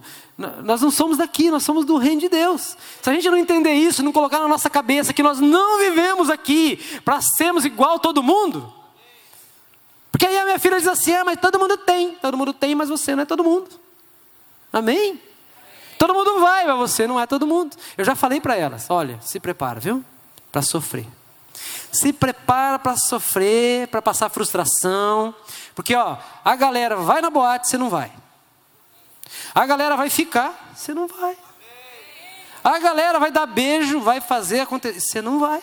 [0.63, 2.77] nós não somos daqui, nós somos do reino de Deus.
[3.01, 6.29] Se a gente não entender isso, não colocar na nossa cabeça que nós não vivemos
[6.29, 8.71] aqui para sermos igual todo mundo.
[10.13, 12.75] Porque aí a minha filha diz assim: é, mas todo mundo tem, todo mundo tem,
[12.75, 13.69] mas você não é todo mundo.
[14.71, 15.19] Amém?
[15.99, 17.75] Todo mundo vai, mas você não é todo mundo.
[17.97, 20.05] Eu já falei para elas: olha, se prepara, viu?
[20.53, 21.07] Para sofrer.
[21.93, 25.35] Se prepara para sofrer, para passar frustração.
[25.75, 28.13] Porque, ó, a galera vai na boate, você não vai.
[29.55, 31.37] A galera vai ficar, você não vai.
[32.63, 35.63] A galera vai dar beijo, vai fazer acontecer, você não vai.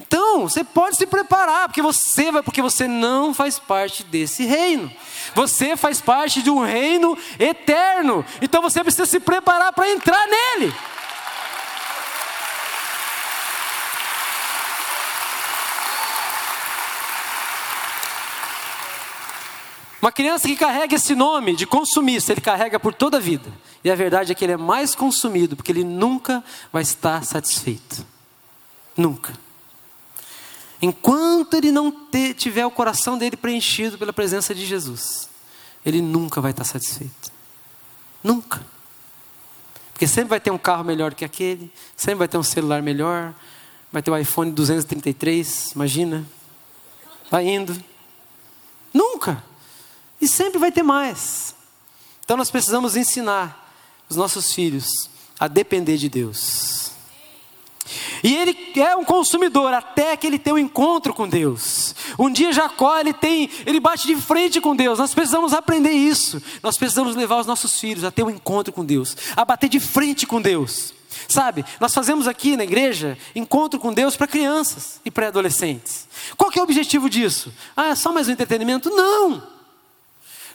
[0.00, 4.90] Então, você pode se preparar, porque você vai, porque você não faz parte desse reino.
[5.34, 8.24] Você faz parte de um reino eterno.
[8.42, 10.74] Então você precisa se preparar para entrar nele.
[20.04, 23.50] Uma criança que carrega esse nome de consumista, ele carrega por toda a vida.
[23.82, 28.04] E a verdade é que ele é mais consumido, porque ele nunca vai estar satisfeito.
[28.94, 29.32] Nunca.
[30.82, 35.30] Enquanto ele não ter, tiver o coração dele preenchido pela presença de Jesus,
[35.86, 37.32] ele nunca vai estar satisfeito.
[38.22, 38.60] Nunca.
[39.94, 43.32] Porque sempre vai ter um carro melhor que aquele, sempre vai ter um celular melhor,
[43.90, 46.26] vai ter o iPhone 233, imagina.
[47.30, 47.74] Vai indo.
[48.92, 49.42] Nunca.
[50.20, 51.54] E sempre vai ter mais.
[52.24, 53.74] Então nós precisamos ensinar
[54.08, 56.92] os nossos filhos a depender de Deus.
[58.22, 61.94] E ele é um consumidor até que ele tenha um encontro com Deus.
[62.18, 64.98] Um dia Jacó ele tem, ele bate de frente com Deus.
[64.98, 66.42] Nós precisamos aprender isso.
[66.62, 69.78] Nós precisamos levar os nossos filhos a ter um encontro com Deus, a bater de
[69.78, 70.94] frente com Deus.
[71.28, 76.08] Sabe, nós fazemos aqui na igreja encontro com Deus para crianças e pré-adolescentes.
[76.36, 77.52] Qual que é o objetivo disso?
[77.76, 78.90] Ah, é só mais um entretenimento?
[78.90, 79.53] Não!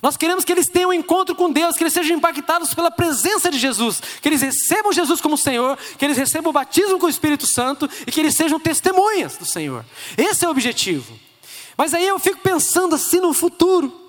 [0.02, 3.50] Nós queremos que eles tenham um encontro com Deus, que eles sejam impactados pela presença
[3.50, 7.10] de Jesus, que eles recebam Jesus como Senhor, que eles recebam o batismo com o
[7.10, 9.84] Espírito Santo e que eles sejam testemunhas do Senhor.
[10.16, 11.18] Esse é o objetivo.
[11.76, 14.00] Mas aí eu fico pensando assim no futuro.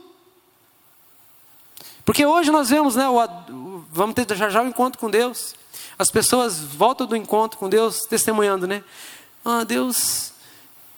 [2.05, 5.55] Porque hoje nós vemos, né, o, vamos ter já já o encontro com Deus.
[5.97, 8.83] As pessoas voltam do encontro com Deus testemunhando, né?
[9.45, 10.31] Ah, Deus.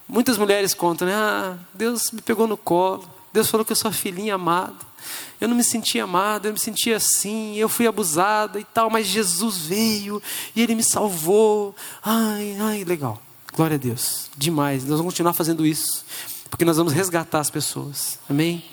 [0.07, 1.13] Muitas mulheres contam, né?
[1.13, 3.12] Ah, Deus me pegou no colo.
[3.33, 4.93] Deus falou que eu sou a filhinha amada.
[5.41, 9.07] Eu não me sentia amada, eu me sentia assim, eu fui abusada e tal, mas
[9.07, 10.21] Jesus veio
[10.55, 11.75] e Ele me salvou.
[12.01, 13.21] Ai, ai, legal.
[13.53, 14.29] Glória a Deus.
[14.37, 14.83] Demais.
[14.83, 16.05] Nós vamos continuar fazendo isso,
[16.49, 18.19] porque nós vamos resgatar as pessoas.
[18.29, 18.63] Amém?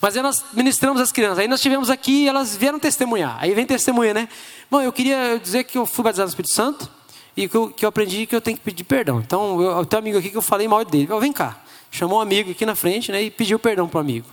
[0.00, 1.38] Mas aí nós ministramos as crianças.
[1.38, 3.36] Aí nós tivemos aqui, elas vieram testemunhar.
[3.40, 4.28] Aí vem testemunha, né?
[4.70, 6.90] Bom, eu queria dizer que eu fui batizado no Espírito Santo
[7.36, 9.20] e que eu, que eu aprendi que eu tenho que pedir perdão.
[9.20, 11.08] Então, eu, eu tenho um amigo aqui que eu falei mal dele.
[11.10, 11.60] Oh, vem cá.
[11.90, 14.26] Chamou um amigo aqui na frente né, e pediu perdão para o amigo.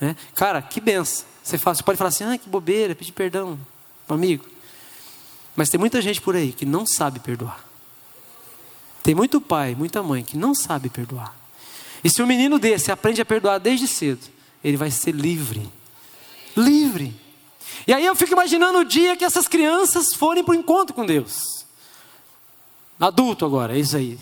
[0.00, 0.16] Né?
[0.34, 1.26] Cara, que benção.
[1.42, 3.58] Você, fala, você pode falar assim, ah, que bobeira, pedir perdão,
[4.08, 4.44] amigo.
[5.56, 7.64] Mas tem muita gente por aí que não sabe perdoar.
[9.02, 11.34] Tem muito pai, muita mãe que não sabe perdoar.
[12.04, 14.20] E se um menino desse aprende a perdoar desde cedo,
[14.62, 15.68] ele vai ser livre.
[16.56, 17.14] Livre.
[17.86, 21.06] E aí eu fico imaginando o dia que essas crianças forem para o encontro com
[21.06, 21.64] Deus.
[23.00, 24.18] Adulto agora, é isso aí.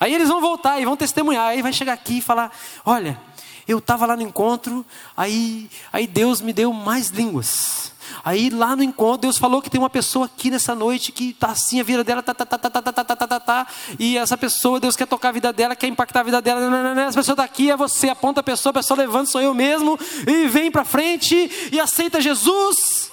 [0.00, 1.48] Aí eles vão voltar e vão testemunhar.
[1.48, 2.50] Aí vai chegar aqui e falar:
[2.84, 3.20] Olha,
[3.68, 4.84] eu estava lá no encontro,
[5.16, 7.92] aí, aí Deus me deu mais línguas.
[8.24, 11.48] Aí lá no encontro, Deus falou que tem uma pessoa aqui nessa noite que está
[11.48, 13.66] assim, a vida dela tá, tá, tá, tá, tá, tá, tá, tá, tá, tá,
[13.98, 16.70] e essa pessoa, Deus quer tocar a vida dela, quer impactar a vida dela, não,
[16.70, 19.40] não, não, essa pessoa está aqui, é você, aponta a pessoa, a pessoa levanta, sou
[19.40, 23.10] eu mesmo, e vem para frente e aceita Jesus.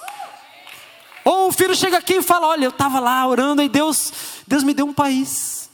[1.23, 4.13] Ou o filho chega aqui e fala: Olha, eu estava lá orando, e Deus,
[4.47, 5.66] Deus me deu um país,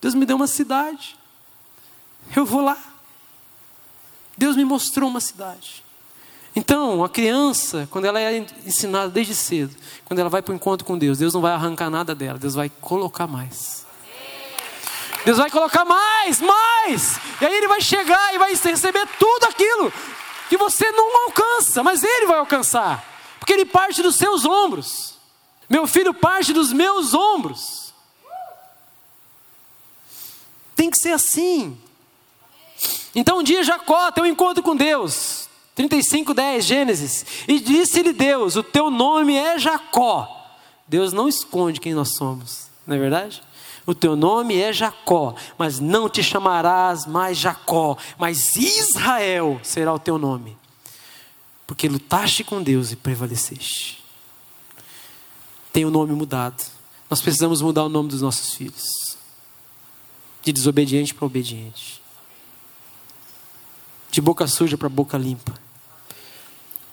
[0.00, 1.16] Deus me deu uma cidade,
[2.34, 2.78] eu vou lá.
[4.36, 5.84] Deus me mostrou uma cidade.
[6.56, 10.86] Então, a criança, quando ela é ensinada desde cedo, quando ela vai para o encontro
[10.86, 13.86] com Deus, Deus não vai arrancar nada dela, Deus vai colocar mais.
[15.24, 17.20] Deus vai colocar mais, mais.
[17.40, 19.92] E aí ele vai chegar e vai receber tudo aquilo
[20.48, 23.04] que você não alcança, mas ele vai alcançar,
[23.38, 25.14] porque ele parte dos seus ombros.
[25.68, 27.89] Meu filho parte dos meus ombros.
[30.80, 31.76] Tem que ser assim.
[33.14, 35.46] Então um dia Jacó tem um encontro com Deus.
[35.74, 37.26] 35, 10, Gênesis.
[37.46, 40.56] E disse-lhe Deus: O teu nome é Jacó.
[40.88, 43.42] Deus não esconde quem nós somos, não é verdade?
[43.84, 49.98] O teu nome é Jacó, mas não te chamarás mais Jacó, mas Israel será o
[49.98, 50.56] teu nome,
[51.66, 54.02] porque lutaste com Deus e prevaleceste.
[55.74, 56.64] Tem o nome mudado.
[57.10, 59.09] Nós precisamos mudar o nome dos nossos filhos,
[60.42, 62.00] de desobediente para obediente,
[64.10, 65.52] de boca suja para boca limpa.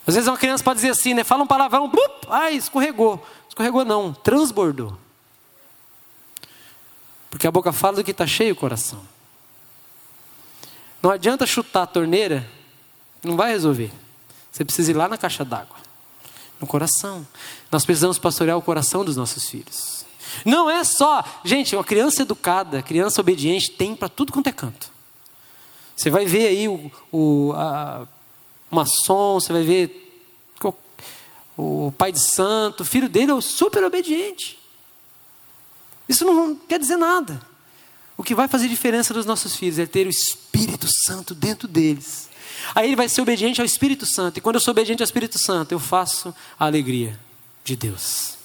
[0.05, 1.23] Às vezes uma criança pode dizer assim, né?
[1.23, 3.25] Fala um palavrão, blup, ai, escorregou.
[3.49, 4.97] Escorregou não, transbordou.
[7.29, 9.01] Porque a boca fala do que está cheio o coração.
[11.03, 12.49] Não adianta chutar a torneira,
[13.21, 13.91] não vai resolver.
[14.51, 15.75] Você precisa ir lá na caixa d'água,
[16.59, 17.27] no coração.
[17.71, 20.05] Nós precisamos pastorear o coração dos nossos filhos.
[20.45, 24.91] Não é só, gente, uma criança educada, criança obediente, tem para tudo quanto é canto.
[25.95, 28.07] Você vai ver aí o, o a,
[28.69, 30.03] maçom, você vai ver
[31.57, 34.59] o pai de santo, o filho dele é super obediente.
[36.07, 37.41] Isso não quer dizer nada.
[38.15, 42.29] O que vai fazer diferença dos nossos filhos é ter o Espírito Santo dentro deles.
[42.75, 44.37] Aí ele vai ser obediente ao Espírito Santo.
[44.37, 47.19] E quando eu sou obediente ao Espírito Santo, eu faço a alegria
[47.63, 48.36] de Deus.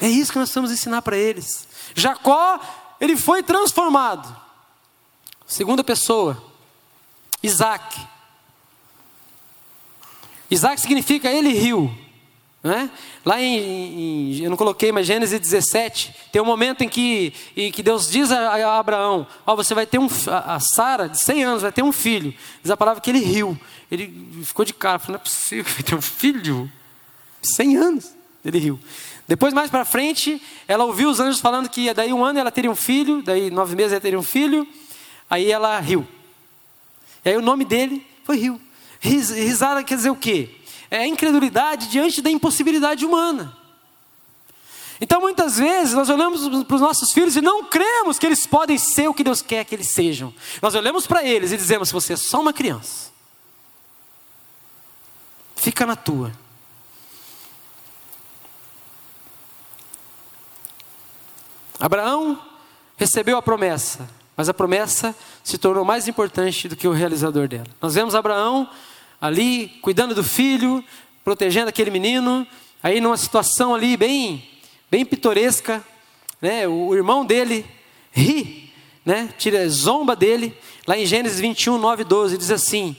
[0.00, 1.68] É isso que nós precisamos ensinar para eles.
[1.94, 2.60] Jacó,
[3.00, 4.34] ele foi transformado.
[5.46, 6.42] Segunda pessoa,
[7.42, 8.00] Isaac.
[10.50, 11.92] Isaac significa ele riu.
[12.62, 12.90] Né?
[13.24, 17.72] Lá em, em, eu não coloquei, mas Gênesis 17, tem um momento em que, em
[17.72, 21.18] que Deus diz a, a Abraão: Ó, você vai ter um, a, a Sara, de
[21.18, 22.34] 100 anos, vai ter um filho.
[22.62, 23.58] Diz a palavra que ele riu.
[23.90, 26.70] Ele ficou de cara, falou: não é possível que vai ter um filho.
[27.42, 28.14] 100 anos.
[28.44, 28.80] Ele riu.
[29.30, 32.68] Depois, mais para frente, ela ouviu os anjos falando que daí um ano ela teria
[32.68, 34.66] um filho, daí nove meses ela teria um filho.
[35.30, 36.04] Aí ela riu.
[37.24, 38.60] E aí o nome dele foi Rio.
[38.98, 40.50] Risada quer dizer o quê?
[40.90, 43.56] É incredulidade diante da impossibilidade humana.
[45.00, 48.78] Então, muitas vezes, nós olhamos para os nossos filhos e não cremos que eles podem
[48.78, 50.34] ser o que Deus quer que eles sejam.
[50.60, 53.12] Nós olhamos para eles e dizemos: você é só uma criança.
[55.54, 56.32] Fica na tua.
[61.80, 62.38] Abraão
[62.98, 64.06] recebeu a promessa,
[64.36, 67.66] mas a promessa se tornou mais importante do que o realizador dela.
[67.80, 68.68] Nós vemos Abraão
[69.18, 70.84] ali cuidando do filho,
[71.24, 72.46] protegendo aquele menino,
[72.82, 74.46] aí numa situação ali bem,
[74.90, 75.82] bem pitoresca,
[76.40, 76.68] né?
[76.68, 77.64] O irmão dele
[78.12, 78.70] ri,
[79.04, 79.30] né?
[79.38, 80.54] Tira zomba dele,
[80.86, 82.94] lá em Gênesis 21, 9 12, diz assim: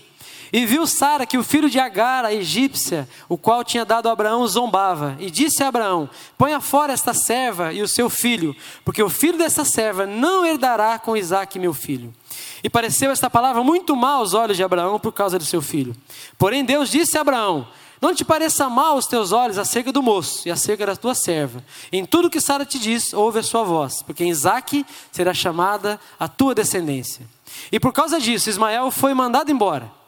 [0.53, 4.11] E viu Sara que o filho de Agar, a egípcia, o qual tinha dado a
[4.11, 9.01] Abraão, zombava, e disse a Abraão: Ponha fora esta serva e o seu filho, porque
[9.01, 12.13] o filho dessa serva não herdará com Isaque, meu filho.
[12.61, 15.95] E pareceu esta palavra muito mal aos olhos de Abraão por causa do seu filho.
[16.37, 17.65] Porém, Deus disse a Abraão:
[18.01, 21.63] Não te pareça mal aos teus olhos acerca do moço e acerca da tua serva.
[21.93, 25.97] Em tudo que Sara te diz, ouve a sua voz, porque em Isaque será chamada
[26.19, 27.25] a tua descendência.
[27.71, 30.00] E por causa disso, Ismael foi mandado embora.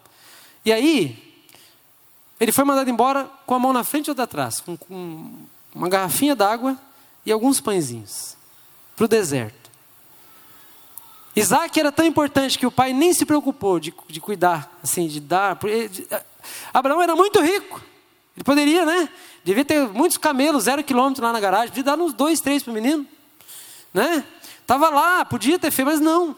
[0.66, 1.44] E aí,
[2.40, 5.34] ele foi mandado embora com a mão na frente e outra atrás, com, com
[5.74, 6.78] uma garrafinha d'água
[7.26, 8.36] e alguns pãezinhos,
[8.96, 9.72] para o deserto.
[11.36, 15.20] Isaac era tão importante que o pai nem se preocupou de, de cuidar, assim, de
[15.20, 15.58] dar.
[16.74, 17.82] Abraão era muito rico.
[18.36, 19.10] Ele poderia, né?
[19.44, 21.70] Devia ter muitos camelos, zero quilômetro lá na garagem.
[21.70, 23.06] Podia dar uns dois, três para o menino.
[23.94, 24.24] Né?
[24.62, 26.38] Estava lá, podia ter feito, mas não.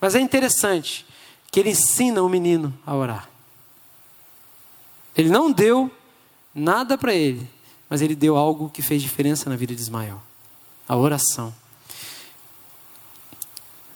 [0.00, 1.06] Mas é interessante
[1.50, 3.29] que ele ensina o menino a orar.
[5.16, 5.90] Ele não deu
[6.54, 7.48] nada para ele,
[7.88, 10.20] mas ele deu algo que fez diferença na vida de Ismael:
[10.88, 11.54] a oração.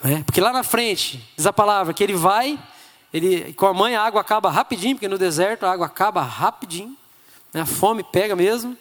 [0.03, 2.59] É, porque lá na frente, diz a palavra, que ele vai,
[3.13, 6.95] ele, com a mãe a água acaba rapidinho, porque no deserto a água acaba rapidinho,
[7.53, 8.77] né, a fome pega mesmo.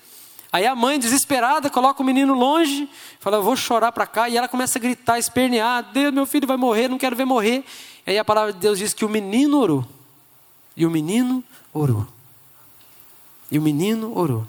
[0.52, 2.88] Aí a mãe, desesperada, coloca o menino longe,
[3.20, 4.30] fala: Eu vou chorar para cá.
[4.30, 7.64] E ela começa a gritar, espernear: Deus, meu filho vai morrer, não quero ver morrer.
[8.06, 9.84] E aí a palavra de Deus diz que o menino orou.
[10.78, 12.06] E o menino orou.
[13.54, 14.48] E o menino orou.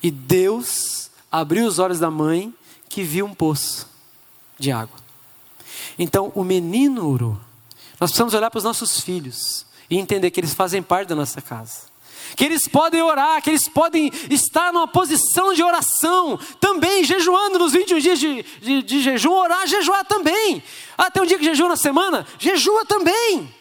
[0.00, 2.54] E Deus abriu os olhos da mãe,
[2.88, 3.88] que viu um poço
[4.56, 4.96] de água.
[5.98, 7.36] Então, o menino orou.
[7.98, 11.42] Nós precisamos olhar para os nossos filhos e entender que eles fazem parte da nossa
[11.42, 11.86] casa.
[12.36, 17.72] Que eles podem orar, que eles podem estar numa posição de oração, também jejuando nos
[17.72, 20.62] 21 dias de, de, de jejum, orar, jejuar também.
[20.96, 22.24] Ah, tem um dia que jejua na semana?
[22.38, 23.52] Jejua também.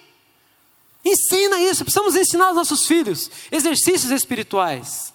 [1.06, 5.14] Ensina isso, precisamos ensinar aos nossos filhos exercícios espirituais.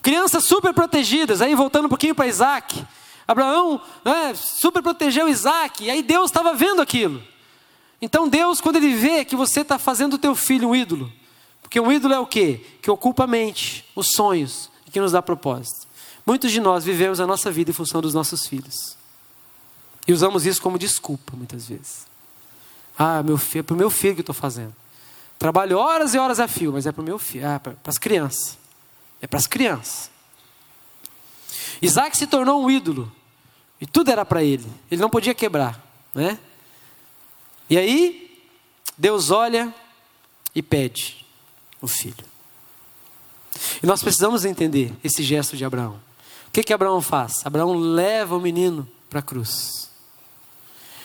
[0.00, 2.86] Crianças super protegidas, aí voltando um pouquinho para Isaac.
[3.28, 7.22] Abraão né, super protegeu Isaac, e aí Deus estava vendo aquilo.
[8.00, 11.12] Então Deus, quando Ele vê que você está fazendo o teu filho um ídolo,
[11.60, 12.64] porque um ídolo é o quê?
[12.80, 15.86] Que ocupa a mente, os sonhos, e que nos dá propósito.
[16.24, 18.96] Muitos de nós vivemos a nossa vida em função dos nossos filhos.
[20.06, 22.13] E usamos isso como desculpa, muitas vezes.
[22.98, 24.74] Ah, meu filho, é para o meu filho que estou fazendo.
[25.38, 27.98] Trabalho horas e horas a fio, mas é para o meu filho, ah, para as
[27.98, 28.56] crianças.
[29.20, 30.10] É para as crianças.
[31.82, 33.10] Isaac se tornou um ídolo.
[33.80, 34.66] E tudo era para ele.
[34.90, 35.80] Ele não podia quebrar.
[36.14, 36.38] Né?
[37.68, 38.40] E aí,
[38.96, 39.74] Deus olha
[40.54, 41.26] e pede
[41.80, 42.24] o filho.
[43.82, 46.00] E nós precisamos entender esse gesto de Abraão.
[46.48, 47.44] O que, que Abraão faz?
[47.44, 49.90] Abraão leva o menino para a cruz.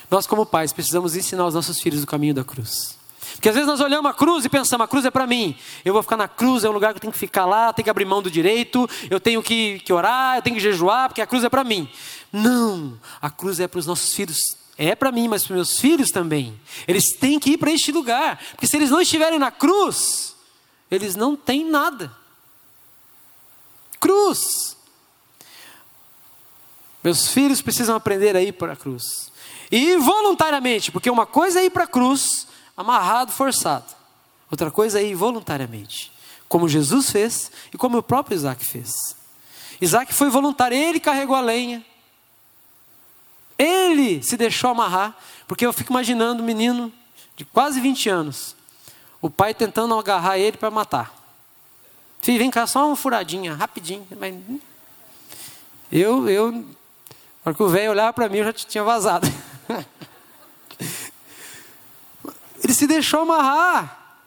[0.10, 2.97] Nós, como pais, precisamos ensinar os nossos filhos o caminho da cruz.
[3.34, 5.55] Porque às vezes nós olhamos a cruz e pensamos, a cruz é para mim.
[5.86, 7.84] Eu vou ficar na cruz, é um lugar que eu tenho que ficar lá, tenho
[7.84, 11.22] que abrir mão do direito, eu tenho que, que orar, eu tenho que jejuar, porque
[11.22, 11.89] a cruz é para mim.
[12.34, 14.38] Não, a cruz é para os nossos filhos.
[14.78, 16.60] É para mim, mas para os meus filhos também.
[16.88, 18.39] Eles têm que ir para este lugar.
[18.51, 20.36] Porque se eles não estiverem na cruz,
[20.89, 22.12] eles não têm nada.
[23.99, 24.78] Cruz.
[27.03, 29.32] Meus filhos precisam aprender a ir para a cruz.
[29.72, 33.86] E voluntariamente, porque uma coisa é ir para a cruz amarrado, forçado.
[34.49, 36.11] Outra coisa é ir voluntariamente,
[36.47, 39.15] como Jesus fez e como o próprio Isaac fez.
[39.80, 41.86] Isaac foi voluntário, ele carregou a lenha,
[43.57, 45.15] ele se deixou amarrar,
[45.47, 46.91] porque eu fico imaginando um menino
[47.36, 48.55] de quase 20 anos,
[49.22, 51.13] o pai tentando agarrar ele para matar.
[52.22, 54.05] Filho, vem cá, só uma furadinha, rapidinho.
[55.91, 56.65] Eu, eu,
[57.43, 59.28] porque o velho olhava para mim, eu já tinha vazado.
[62.63, 64.17] Ele se deixou amarrar.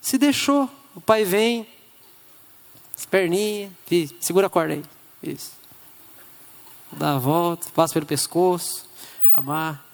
[0.00, 0.70] Se deixou.
[0.94, 1.66] O pai vem,
[2.96, 3.72] as perninhas,
[4.20, 4.84] segura a corda aí.
[5.22, 5.52] Isso.
[6.92, 8.88] Dá a volta, passa pelo pescoço,
[9.32, 9.84] amarra.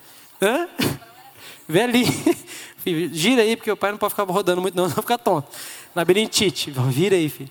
[0.40, 0.68] Hã?
[1.68, 2.12] Velhinho.
[3.12, 5.48] Gira aí, porque o pai não pode ficar rodando muito, não, não ficar tonto.
[5.94, 6.70] Labirintite.
[6.70, 7.50] Vira aí, filho.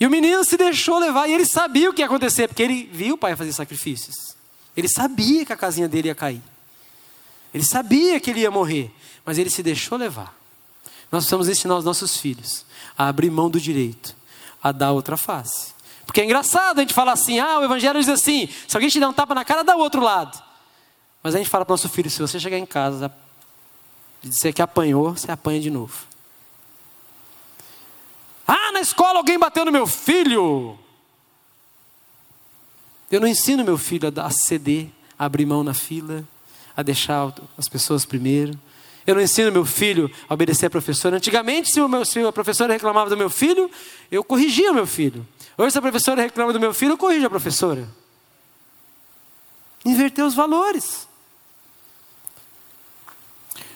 [0.00, 2.88] E o menino se deixou levar e ele sabia o que ia acontecer, porque ele
[2.92, 4.37] viu o pai fazer sacrifícios.
[4.78, 6.40] Ele sabia que a casinha dele ia cair.
[7.52, 10.32] Ele sabia que ele ia morrer, mas ele se deixou levar.
[11.10, 12.64] Nós precisamos ensinar os nossos filhos
[12.96, 14.14] a abrir mão do direito,
[14.62, 15.74] a dar outra face.
[16.06, 19.00] Porque é engraçado a gente falar assim: ah, o Evangelho diz assim, se alguém te
[19.00, 20.40] der um tapa na cara, dá o outro lado.
[21.24, 23.12] Mas a gente fala para o nosso filho: se você chegar em casa
[24.22, 26.06] e dizer que apanhou, você apanha de novo.
[28.46, 30.78] Ah, na escola alguém bateu no meu filho.
[33.10, 34.88] Eu não ensino meu filho a ceder,
[35.18, 36.26] a abrir mão na fila
[36.78, 38.56] a deixar as pessoas primeiro.
[39.04, 41.16] Eu não ensino meu filho a obedecer a professora.
[41.16, 43.68] Antigamente, se, meu, se a professora reclamava do meu filho,
[44.12, 45.26] eu corrigia o meu filho.
[45.56, 47.88] Hoje, se a professora reclama do meu filho, eu corrijo a professora.
[49.84, 51.08] Inverter os valores.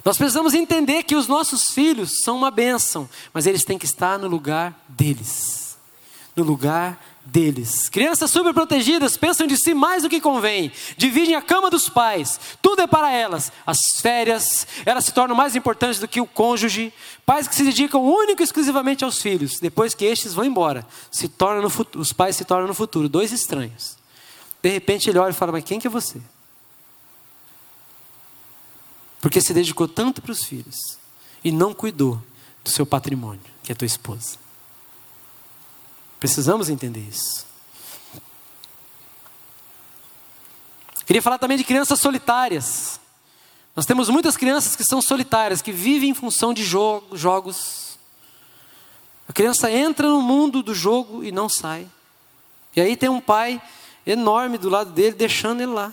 [0.04, 4.16] Nós precisamos entender que os nossos filhos são uma bênção, mas eles têm que estar
[4.16, 5.76] no lugar deles.
[6.36, 7.88] No lugar deles.
[7.88, 12.82] Crianças superprotegidas pensam de si mais do que convém, dividem a cama dos pais, tudo
[12.82, 13.52] é para elas.
[13.66, 16.92] As férias, elas se tornam mais importantes do que o cônjuge.
[17.24, 21.28] Pais que se dedicam único e exclusivamente aos filhos, depois que estes vão embora, se
[21.28, 23.96] tornam futuro, os pais se tornam no futuro dois estranhos.
[24.62, 26.20] De repente ele olha e fala: Mas quem que é você?
[29.20, 30.98] Porque se dedicou tanto para os filhos
[31.44, 32.20] e não cuidou
[32.64, 34.41] do seu patrimônio, que é tua esposa.
[36.22, 37.44] Precisamos entender isso.
[41.04, 43.00] Queria falar também de crianças solitárias.
[43.74, 47.98] Nós temos muitas crianças que são solitárias, que vivem em função de jogo, jogos.
[49.28, 51.88] A criança entra no mundo do jogo e não sai.
[52.76, 53.60] E aí tem um pai
[54.06, 55.92] enorme do lado dele, deixando ele lá.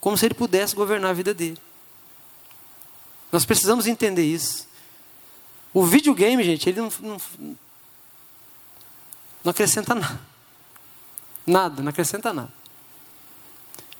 [0.00, 1.58] Como se ele pudesse governar a vida dele.
[3.30, 4.66] Nós precisamos entender isso.
[5.72, 7.56] O videogame, gente, ele não, não,
[9.48, 10.20] não acrescenta nada.
[11.46, 12.52] Nada, não acrescenta nada.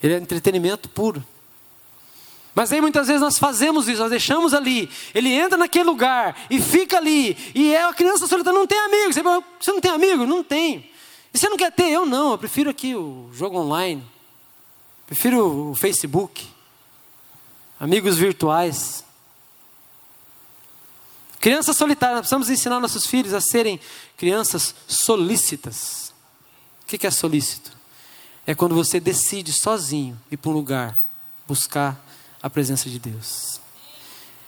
[0.03, 1.24] Ele é entretenimento puro.
[2.55, 6.61] Mas aí muitas vezes nós fazemos isso, nós deixamos ali, ele entra naquele lugar e
[6.61, 9.12] fica ali, e é a criança solitária, não tem amigo.
[9.12, 10.26] Você, você não tem amigo?
[10.26, 10.90] Não tem.
[11.32, 11.88] E você não quer ter?
[11.88, 14.05] Eu não, eu prefiro aqui o jogo online,
[15.07, 16.46] prefiro o Facebook,
[17.78, 19.05] amigos virtuais.
[21.41, 23.78] Crianças solitárias, precisamos ensinar nossos filhos a serem
[24.16, 26.12] crianças solícitas.
[26.82, 27.70] O que é solícito?
[28.47, 30.99] É quando você decide sozinho ir para um lugar
[31.47, 32.03] buscar
[32.43, 33.61] a presença de Deus.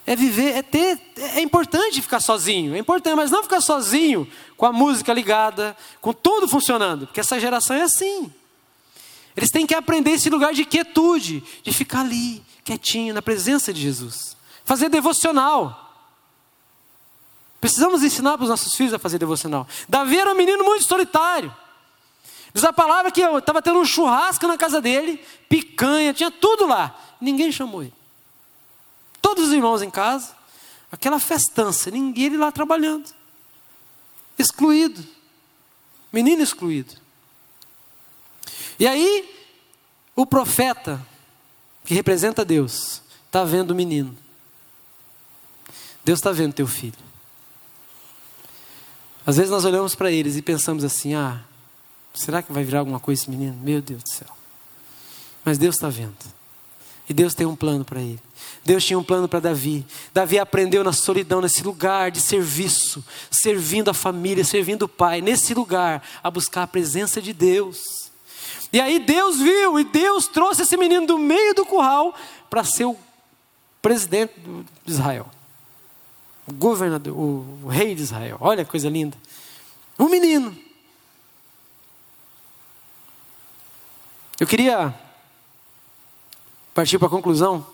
[0.06, 4.26] É viver, é ter, é importante ficar sozinho, é importante, mas não ficar sozinho
[4.56, 8.32] com a música ligada, com tudo funcionando, porque essa geração é assim.
[9.36, 13.80] Eles têm que aprender esse lugar de quietude, de ficar ali, quietinho, na presença de
[13.80, 14.36] Jesus.
[14.64, 15.89] Fazer devocional.
[17.60, 19.68] Precisamos ensinar para os nossos filhos a fazer devocional.
[19.88, 21.54] Davi era um menino muito solitário.
[22.54, 26.98] Diz a palavra que estava tendo um churrasco na casa dele, picanha, tinha tudo lá.
[27.20, 27.94] Ninguém chamou ele.
[29.20, 30.34] Todos os irmãos em casa,
[30.90, 33.08] aquela festança, ninguém ele lá trabalhando.
[34.38, 35.06] Excluído.
[36.10, 36.94] Menino excluído.
[38.78, 39.30] E aí,
[40.16, 41.06] o profeta,
[41.84, 44.16] que representa Deus, está vendo o menino.
[46.02, 47.09] Deus está vendo teu filho.
[49.26, 51.40] Às vezes nós olhamos para eles e pensamos assim: ah,
[52.14, 53.56] será que vai virar alguma coisa esse menino?
[53.62, 54.28] Meu Deus do céu.
[55.44, 56.14] Mas Deus está vendo.
[57.08, 58.20] E Deus tem um plano para ele.
[58.64, 59.84] Deus tinha um plano para Davi.
[60.14, 65.52] Davi aprendeu na solidão, nesse lugar de serviço, servindo a família, servindo o pai, nesse
[65.52, 67.78] lugar, a buscar a presença de Deus.
[68.72, 72.14] E aí Deus viu, e Deus trouxe esse menino do meio do curral
[72.48, 72.96] para ser o
[73.82, 74.34] presidente
[74.84, 75.28] de Israel
[76.46, 78.36] o governador, o, o rei de Israel.
[78.40, 79.16] Olha que coisa linda.
[79.98, 80.56] Um menino.
[84.38, 84.94] Eu queria
[86.72, 87.66] partir para a conclusão,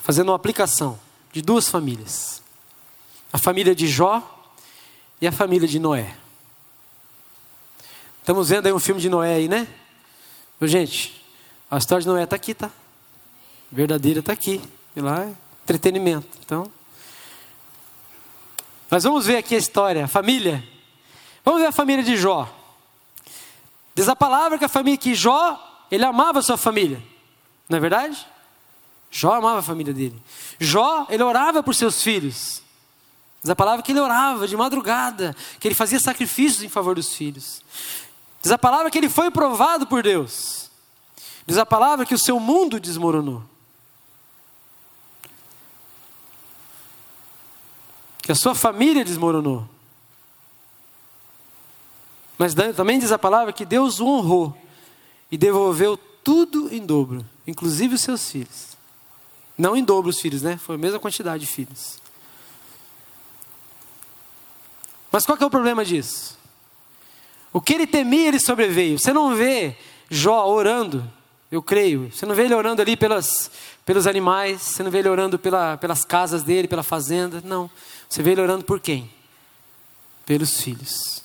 [0.00, 0.98] fazendo uma aplicação
[1.32, 2.42] de duas famílias:
[3.32, 4.22] a família de Jó
[5.20, 6.16] e a família de Noé.
[8.18, 9.66] Estamos vendo aí um filme de Noé aí, né?
[10.62, 11.24] Gente,
[11.70, 12.70] a história de Noé está aqui, tá?
[13.70, 14.60] Verdadeira está aqui.
[14.94, 15.30] E lá
[15.70, 16.38] entretenimento.
[16.44, 16.70] Então,
[18.90, 20.66] nós vamos ver aqui a história, a família.
[21.44, 22.48] Vamos ver a família de Jó.
[23.94, 27.00] Diz a palavra que a família que Jó, ele amava a sua família.
[27.68, 28.26] Não é verdade?
[29.10, 30.20] Jó amava a família dele.
[30.58, 32.62] Jó, ele orava por seus filhos.
[33.40, 37.14] Diz a palavra que ele orava de madrugada, que ele fazia sacrifícios em favor dos
[37.14, 37.62] filhos.
[38.42, 40.68] Diz a palavra que ele foi provado por Deus.
[41.46, 43.42] Diz a palavra que o seu mundo desmoronou.
[48.22, 49.68] Que a sua família desmoronou.
[52.38, 54.56] Mas também diz a palavra que Deus o honrou
[55.30, 58.76] e devolveu tudo em dobro, inclusive os seus filhos.
[59.56, 60.56] Não em dobro os filhos, né?
[60.56, 62.00] Foi a mesma quantidade de filhos.
[65.12, 66.38] Mas qual que é o problema disso?
[67.52, 68.98] O que ele temia, ele sobreveio.
[68.98, 69.76] Você não vê
[70.08, 71.04] Jó orando,
[71.50, 72.10] eu creio.
[72.12, 73.50] Você não vê ele orando ali pelas,
[73.84, 77.42] pelos animais, você não vê ele orando pela, pelas casas dele, pela fazenda.
[77.44, 77.70] Não.
[78.10, 79.08] Você vê ele orando por quem?
[80.26, 81.22] Pelos filhos.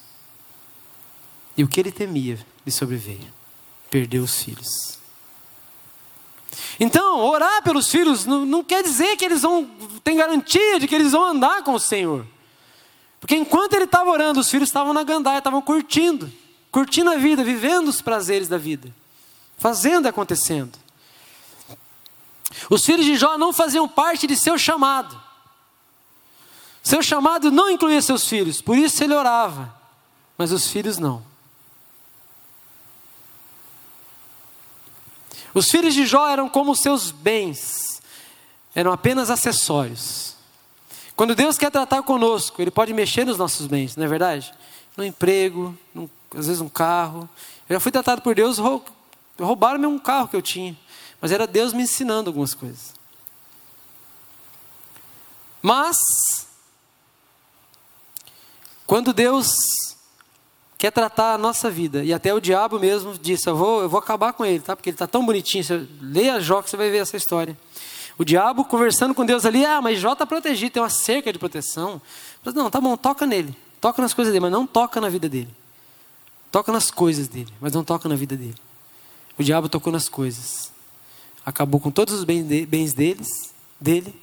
[1.58, 3.34] E o que ele temia lhe sobreveio.
[3.90, 5.00] Perdeu os filhos.
[6.80, 9.66] Então, orar pelos filhos não, não quer dizer que eles vão
[10.04, 12.26] ter garantia de que eles vão andar com o Senhor.
[13.20, 16.32] Porque enquanto ele estava orando, os filhos estavam na gandaia, estavam curtindo,
[16.70, 18.94] curtindo a vida, vivendo os prazeres da vida,
[19.58, 20.78] fazendo acontecendo.
[22.70, 25.25] Os filhos de Jó não faziam parte de seu chamado.
[26.86, 29.74] Seu chamado não incluía seus filhos, por isso ele orava,
[30.38, 31.26] mas os filhos não.
[35.52, 38.04] Os filhos de Jó eram como seus bens,
[38.76, 40.36] eram apenas acessórios.
[41.16, 44.54] Quando Deus quer tratar conosco, Ele pode mexer nos nossos bens, não é verdade?
[44.96, 46.08] No emprego, no,
[46.38, 47.28] às vezes um carro.
[47.68, 48.60] Eu já fui tratado por Deus,
[49.40, 50.78] roubaram-me um carro que eu tinha,
[51.20, 52.94] mas era Deus me ensinando algumas coisas.
[55.64, 55.98] Mas,
[58.86, 59.48] quando Deus
[60.78, 64.00] quer tratar a nossa vida, e até o diabo mesmo disse: Eu vou, eu vou
[64.00, 64.76] acabar com ele, tá?
[64.76, 65.64] porque ele está tão bonitinho.
[65.64, 67.58] Você lê Jó que você vai ver essa história.
[68.18, 71.40] O diabo conversando com Deus ali, ah, mas Jó está protegido, tem uma cerca de
[71.40, 72.02] proteção.
[72.54, 75.50] Não, tá bom, toca nele, toca nas coisas dele, mas não toca na vida dele.
[76.52, 78.56] Toca nas coisas dele, mas não toca na vida dele.
[79.38, 80.72] O diabo tocou nas coisas,
[81.46, 84.16] acabou com todos os bens deles, dele,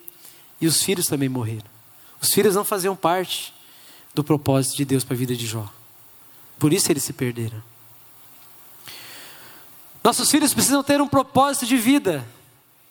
[0.59, 1.67] e os filhos também morreram.
[2.19, 3.53] Os filhos não faziam parte
[4.15, 5.69] do propósito de Deus para a vida de Jó.
[6.59, 7.63] Por isso eles se perderam.
[10.03, 12.27] Nossos filhos precisam ter um propósito de vida.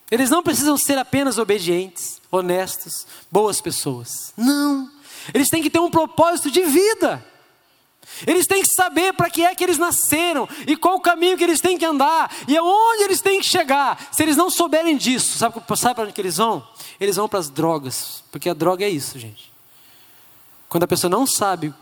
[0.10, 4.34] Eles não precisam ser apenas obedientes, honestos, boas pessoas.
[4.36, 4.90] Não.
[5.34, 7.26] Eles têm que ter um propósito de vida.
[8.26, 11.44] Eles têm que saber para que é que eles nasceram e qual o caminho que
[11.44, 14.10] eles têm que andar e aonde eles têm que chegar.
[14.12, 16.68] Se eles não souberem disso, sabe, sabe para onde eles vão?
[17.00, 19.51] Eles vão para as drogas, porque a droga é isso, gente.
[20.72, 21.74] Quando a pessoa não sabe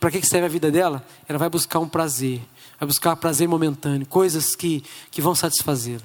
[0.00, 2.40] para que serve a vida dela, ela vai buscar um prazer,
[2.80, 6.00] vai buscar prazer momentâneo, coisas que, que vão satisfazê-la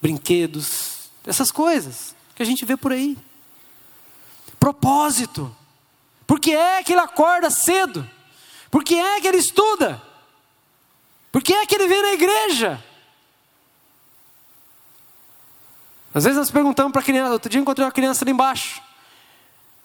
[0.00, 3.18] brinquedos, essas coisas que a gente vê por aí.
[4.58, 5.54] Propósito.
[6.26, 8.08] Por que é que ele acorda cedo?
[8.70, 10.02] Por que é que ele estuda?
[11.30, 12.82] Por que é que ele vem na igreja?
[16.14, 18.80] Às vezes nós perguntamos para a criança, outro dia encontrei uma criança ali embaixo.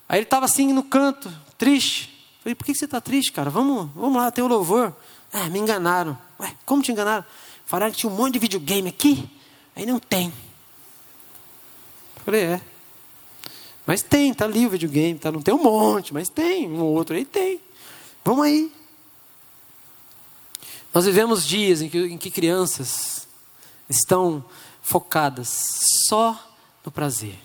[0.07, 1.30] Aí ele estava assim no canto,
[1.60, 2.10] triste.
[2.41, 3.51] Falei, por que você está triste, cara?
[3.51, 4.95] Vamos, vamos lá, tem o louvor.
[5.32, 6.18] Ah, me enganaram.
[6.39, 7.24] Ué, como te enganaram?
[7.66, 9.30] Falaram que tinha um monte de videogame aqui.
[9.76, 10.34] Aí não tem.
[12.26, 12.62] Falei, é.
[13.86, 15.32] Mas tem, tá ali o videogame, tá?
[15.32, 17.60] Não tem um monte, mas tem, um ou outro aí tem.
[18.24, 18.72] Vamos aí.
[20.93, 23.28] Nós vivemos dias em que, em que crianças
[23.89, 24.43] estão
[24.82, 25.66] focadas
[26.07, 26.55] só
[26.86, 27.38] no prazer.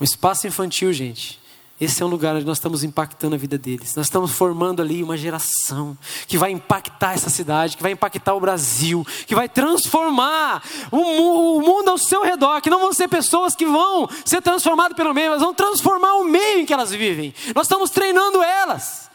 [0.00, 1.40] O espaço infantil, gente,
[1.78, 3.94] esse é um lugar onde nós estamos impactando a vida deles.
[3.94, 5.96] Nós estamos formando ali uma geração
[6.26, 11.90] que vai impactar essa cidade, que vai impactar o Brasil, que vai transformar o, mundo
[11.90, 12.62] ao seu redor.
[12.62, 16.24] Que não vão ser pessoas que vão ser transformadas pelo meio, mas vão transformar o
[16.24, 17.34] meio em que elas vivem.
[17.54, 19.10] Nós estamos treinando elas.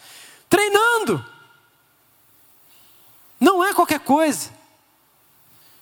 [0.47, 1.25] Treinando.
[3.39, 4.51] Não é qualquer coisa.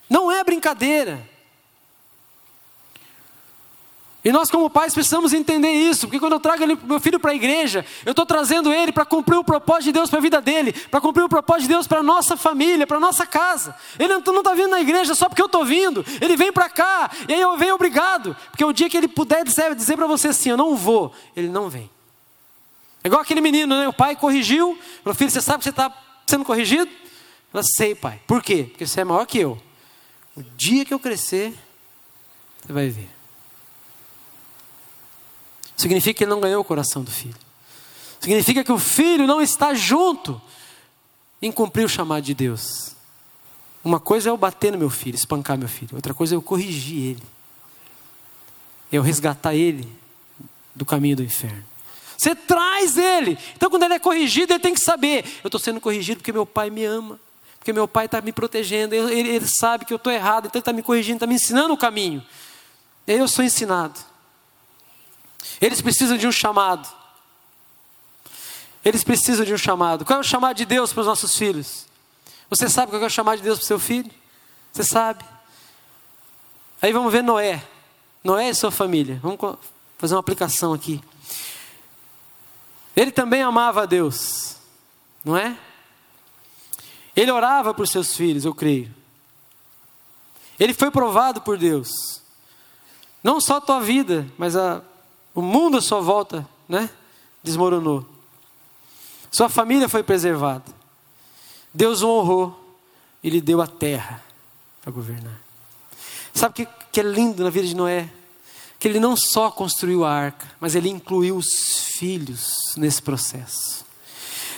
[0.09, 1.29] Não é brincadeira.
[4.23, 7.35] E nós, como pais, precisamos entender isso, porque quando eu trago meu filho para a
[7.35, 10.73] igreja, eu estou trazendo ele para cumprir o propósito de Deus para a vida dele,
[10.73, 13.73] para cumprir o propósito de Deus para a nossa família, para a nossa casa.
[13.97, 17.09] Ele não está vindo na igreja só porque eu estou vindo, ele vem para cá,
[17.29, 20.29] e aí eu venho obrigado, porque o dia que ele puder dizer, dizer para você
[20.29, 21.89] assim: Eu não vou, ele não vem.
[23.01, 23.87] É igual aquele menino, né?
[23.87, 25.93] O pai corrigiu, meu filho, você sabe que você está
[26.27, 26.91] sendo corrigido?
[27.53, 28.19] Eu sei, pai.
[28.27, 28.65] Por quê?
[28.69, 29.57] Porque você é maior que eu.
[30.35, 31.53] O dia que eu crescer,
[32.61, 33.18] você vai ver.
[35.79, 37.37] Significa que ele não ganhou o coração do filho.
[38.19, 40.41] Significa que o filho não está junto
[41.41, 42.97] em cumprir o chamado de Deus.
[43.81, 45.91] Uma coisa é eu bater no meu filho, espancar meu filho.
[45.93, 47.23] Outra coisa é eu corrigir ele.
[48.91, 49.87] Eu resgatar ele
[50.75, 51.63] do caminho do inferno.
[52.17, 53.37] Você traz ele.
[53.55, 56.45] Então, quando ele é corrigido, ele tem que saber: eu estou sendo corrigido porque meu
[56.45, 57.17] pai me ama,
[57.57, 60.61] porque meu pai está me protegendo, ele, ele, sabe que eu estou errado, então ele
[60.61, 62.21] está me corrigindo, está me ensinando o caminho.
[63.07, 64.08] E aí eu sou ensinado.
[65.61, 66.87] Eles precisam de um chamado.
[68.83, 70.05] Eles precisam de um chamado.
[70.05, 71.85] Qual é o chamado de Deus para os nossos filhos?
[72.49, 74.11] Você sabe qual é o chamado de Deus para o seu filho?
[74.71, 75.23] Você sabe?
[76.81, 77.63] Aí vamos ver Noé.
[78.23, 79.19] Noé e sua família.
[79.21, 79.57] Vamos
[79.97, 81.01] fazer uma aplicação aqui.
[82.95, 84.57] Ele também amava a Deus,
[85.23, 85.57] não é?
[87.15, 88.93] Ele orava por seus filhos, eu creio.
[90.59, 92.21] Ele foi provado por Deus.
[93.23, 94.81] Não só a tua vida, mas a
[95.33, 96.89] o mundo à sua volta, né?
[97.43, 98.05] Desmoronou.
[99.31, 100.65] Sua família foi preservada.
[101.73, 102.77] Deus o honrou
[103.23, 104.23] e lhe deu a terra
[104.81, 105.39] para governar.
[106.33, 108.09] Sabe o que, que é lindo na vida de Noé?
[108.79, 111.47] Que ele não só construiu a arca, mas ele incluiu os
[111.97, 113.85] filhos nesse processo.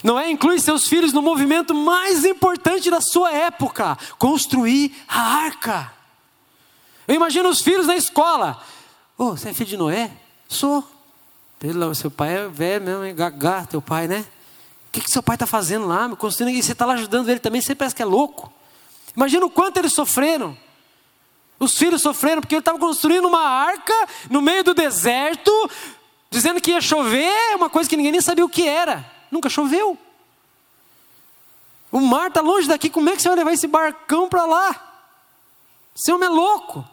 [0.03, 5.93] Noé inclui seus filhos no movimento mais importante da sua época: construir a arca.
[7.07, 8.61] Eu imagino os filhos na escola.
[9.17, 10.11] Oh, você é filho de Noé?
[10.52, 10.84] Sou.
[11.95, 14.26] Seu pai é velho mesmo, é gagá, teu pai, né?
[14.88, 16.10] O que, que seu pai está fazendo lá?
[16.10, 18.52] Me construindo e você está lá ajudando ele também, você parece que é louco.
[19.16, 20.58] Imagina o quanto eles sofreram.
[21.58, 23.93] Os filhos sofreram porque ele estava construindo uma arca
[24.30, 25.52] no meio do deserto,
[26.30, 29.10] dizendo que ia chover, uma coisa que ninguém nem sabia o que era.
[29.32, 29.97] Nunca choveu.
[31.89, 35.06] O mar está longe daqui, como é que você vai levar esse barcão para lá?
[35.95, 36.86] Esse homem é louco.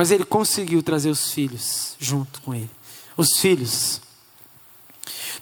[0.00, 2.70] Mas ele conseguiu trazer os filhos junto com ele.
[3.18, 4.00] Os filhos.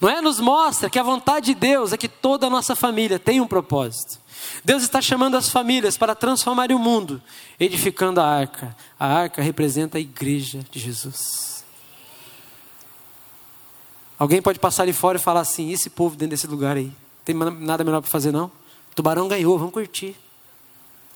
[0.00, 3.40] Noé nos mostra que a vontade de Deus é que toda a nossa família tenha
[3.40, 4.18] um propósito.
[4.64, 7.22] Deus está chamando as famílias para transformar o mundo,
[7.60, 8.76] edificando a arca.
[8.98, 11.64] A arca representa a igreja de Jesus.
[14.18, 16.92] Alguém pode passar ali fora e falar assim: esse povo dentro desse lugar aí,
[17.24, 18.50] tem nada melhor para fazer não?
[18.92, 20.16] Tubarão ganhou, vamos curtir.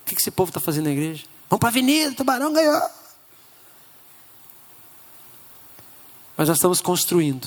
[0.03, 1.25] O que esse povo está fazendo na igreja?
[1.51, 3.02] Vamos para a avenida, tubarão ganhou.
[6.37, 7.47] Mas nós estamos construindo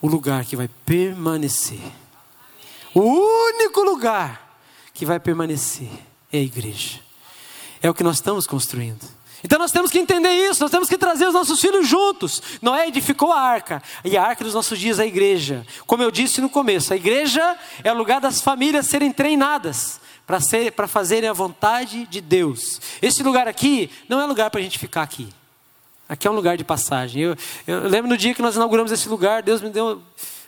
[0.00, 1.80] o lugar que vai permanecer.
[2.94, 4.58] O único lugar
[4.92, 5.90] que vai permanecer
[6.32, 7.00] é a igreja.
[7.82, 9.02] É o que nós estamos construindo.
[9.42, 12.42] Então nós temos que entender isso, nós temos que trazer os nossos filhos juntos.
[12.62, 15.66] Noé edificou a arca, e a arca dos nossos dias é a igreja.
[15.86, 20.40] Como eu disse no começo, a igreja é o lugar das famílias serem treinadas para
[20.40, 22.80] ser, fazerem a vontade de Deus.
[23.02, 25.28] Esse lugar aqui não é lugar para a gente ficar aqui.
[26.14, 27.22] Aqui é um lugar de passagem.
[27.22, 27.36] Eu,
[27.66, 30.00] eu lembro no dia que nós inauguramos esse lugar, Deus me deu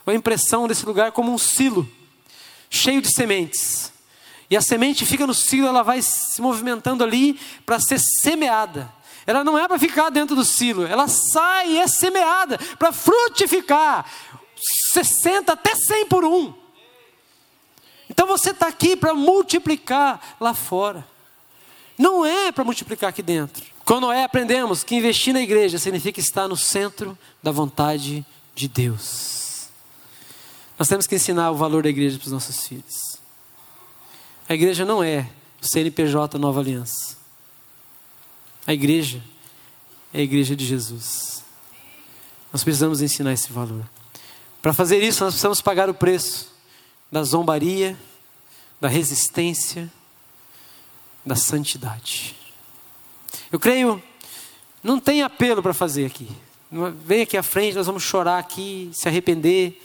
[0.06, 1.90] uma impressão desse lugar como um silo
[2.70, 3.92] cheio de sementes.
[4.48, 7.36] E a semente fica no silo, ela vai se movimentando ali
[7.66, 8.88] para ser semeada.
[9.26, 14.08] Ela não é para ficar dentro do silo, ela sai e é semeada para frutificar
[14.92, 16.54] 60 até 100 por um.
[18.08, 21.04] Então você está aqui para multiplicar lá fora.
[21.98, 23.75] Não é para multiplicar aqui dentro.
[23.86, 29.68] Quando Noé aprendemos que investir na igreja significa estar no centro da vontade de Deus.
[30.76, 33.16] Nós temos que ensinar o valor da igreja para os nossos filhos.
[34.48, 35.30] A igreja não é
[35.62, 37.16] o CNPJ Nova Aliança.
[38.66, 39.22] A igreja
[40.12, 41.44] é a igreja de Jesus.
[42.52, 43.88] Nós precisamos ensinar esse valor.
[44.60, 46.52] Para fazer isso, nós precisamos pagar o preço
[47.10, 47.96] da zombaria,
[48.80, 49.88] da resistência,
[51.24, 52.45] da santidade.
[53.50, 54.02] Eu creio,
[54.82, 56.28] não tem apelo para fazer aqui.
[57.04, 59.80] Vem aqui à frente, nós vamos chorar aqui, se arrepender.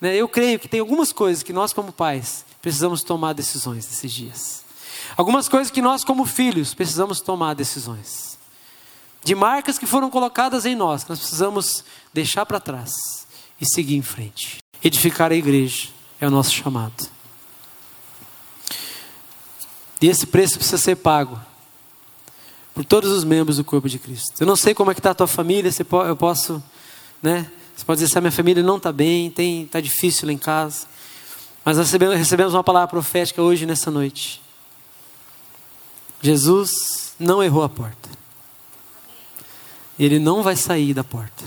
[0.00, 0.14] Né?
[0.14, 4.64] Eu creio que tem algumas coisas que nós, como pais, precisamos tomar decisões nesses dias.
[5.16, 8.38] Algumas coisas que nós, como filhos, precisamos tomar decisões.
[9.24, 13.26] De marcas que foram colocadas em nós, que nós precisamos deixar para trás
[13.60, 14.58] e seguir em frente.
[14.84, 15.88] Edificar a igreja
[16.20, 17.08] é o nosso chamado.
[20.00, 21.40] E esse preço precisa ser pago
[22.76, 24.38] por todos os membros do corpo de Cristo.
[24.38, 25.72] Eu não sei como é que está a tua família,
[26.06, 26.62] eu posso,
[27.22, 27.50] né?
[27.74, 30.86] Você pode dizer, se a minha família não está bem, está difícil lá em casa.
[31.64, 34.42] Mas recebemos, recebemos uma palavra profética hoje, nessa noite.
[36.20, 38.10] Jesus não errou a porta.
[39.98, 41.44] Ele não vai sair da porta.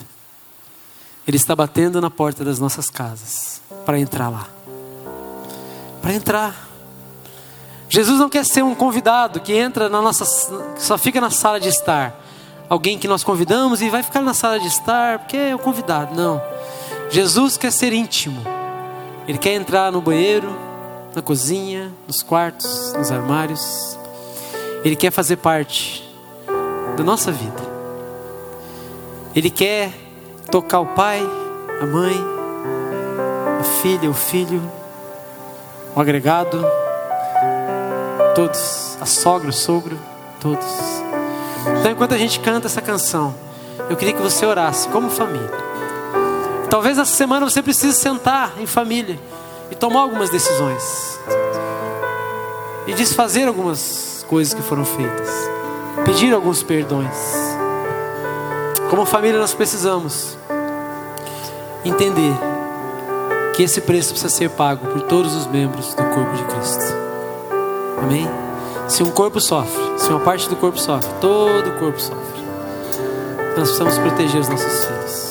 [1.28, 4.50] Ele está batendo na porta das nossas casas para entrar lá.
[6.02, 6.69] Para entrar.
[7.90, 10.24] Jesus não quer ser um convidado que entra na nossa,
[10.78, 12.24] só fica na sala de estar.
[12.70, 16.16] Alguém que nós convidamos e vai ficar na sala de estar porque é o convidado.
[16.16, 16.40] Não.
[17.10, 18.40] Jesus quer ser íntimo.
[19.28, 20.56] Ele quer entrar no banheiro,
[21.16, 23.98] na cozinha, nos quartos, nos armários.
[24.86, 26.08] Ele quer fazer parte
[26.96, 27.70] da nossa vida.
[29.36, 29.92] Ele quer
[30.52, 31.22] tocar o pai,
[31.82, 32.16] a mãe,
[33.60, 34.62] a filha, o filho,
[35.96, 36.64] o agregado,
[38.40, 40.00] todos, a sogra, o sogro,
[40.40, 40.66] todos.
[41.78, 43.36] Então, enquanto a gente canta essa canção,
[43.90, 45.52] eu queria que você orasse como família.
[46.70, 49.20] Talvez essa semana você precise sentar em família
[49.70, 51.20] e tomar algumas decisões.
[52.88, 55.30] E desfazer algumas coisas que foram feitas.
[56.06, 57.18] Pedir alguns perdões.
[58.90, 60.38] Como família nós precisamos
[61.84, 62.34] entender
[63.54, 67.09] que esse preço precisa ser pago por todos os membros do corpo de Cristo.
[68.02, 68.28] Amém?
[68.88, 72.42] Se um corpo sofre, se uma parte do corpo sofre, todo o corpo sofre.
[73.56, 75.29] Nós precisamos proteger os nossos filhos.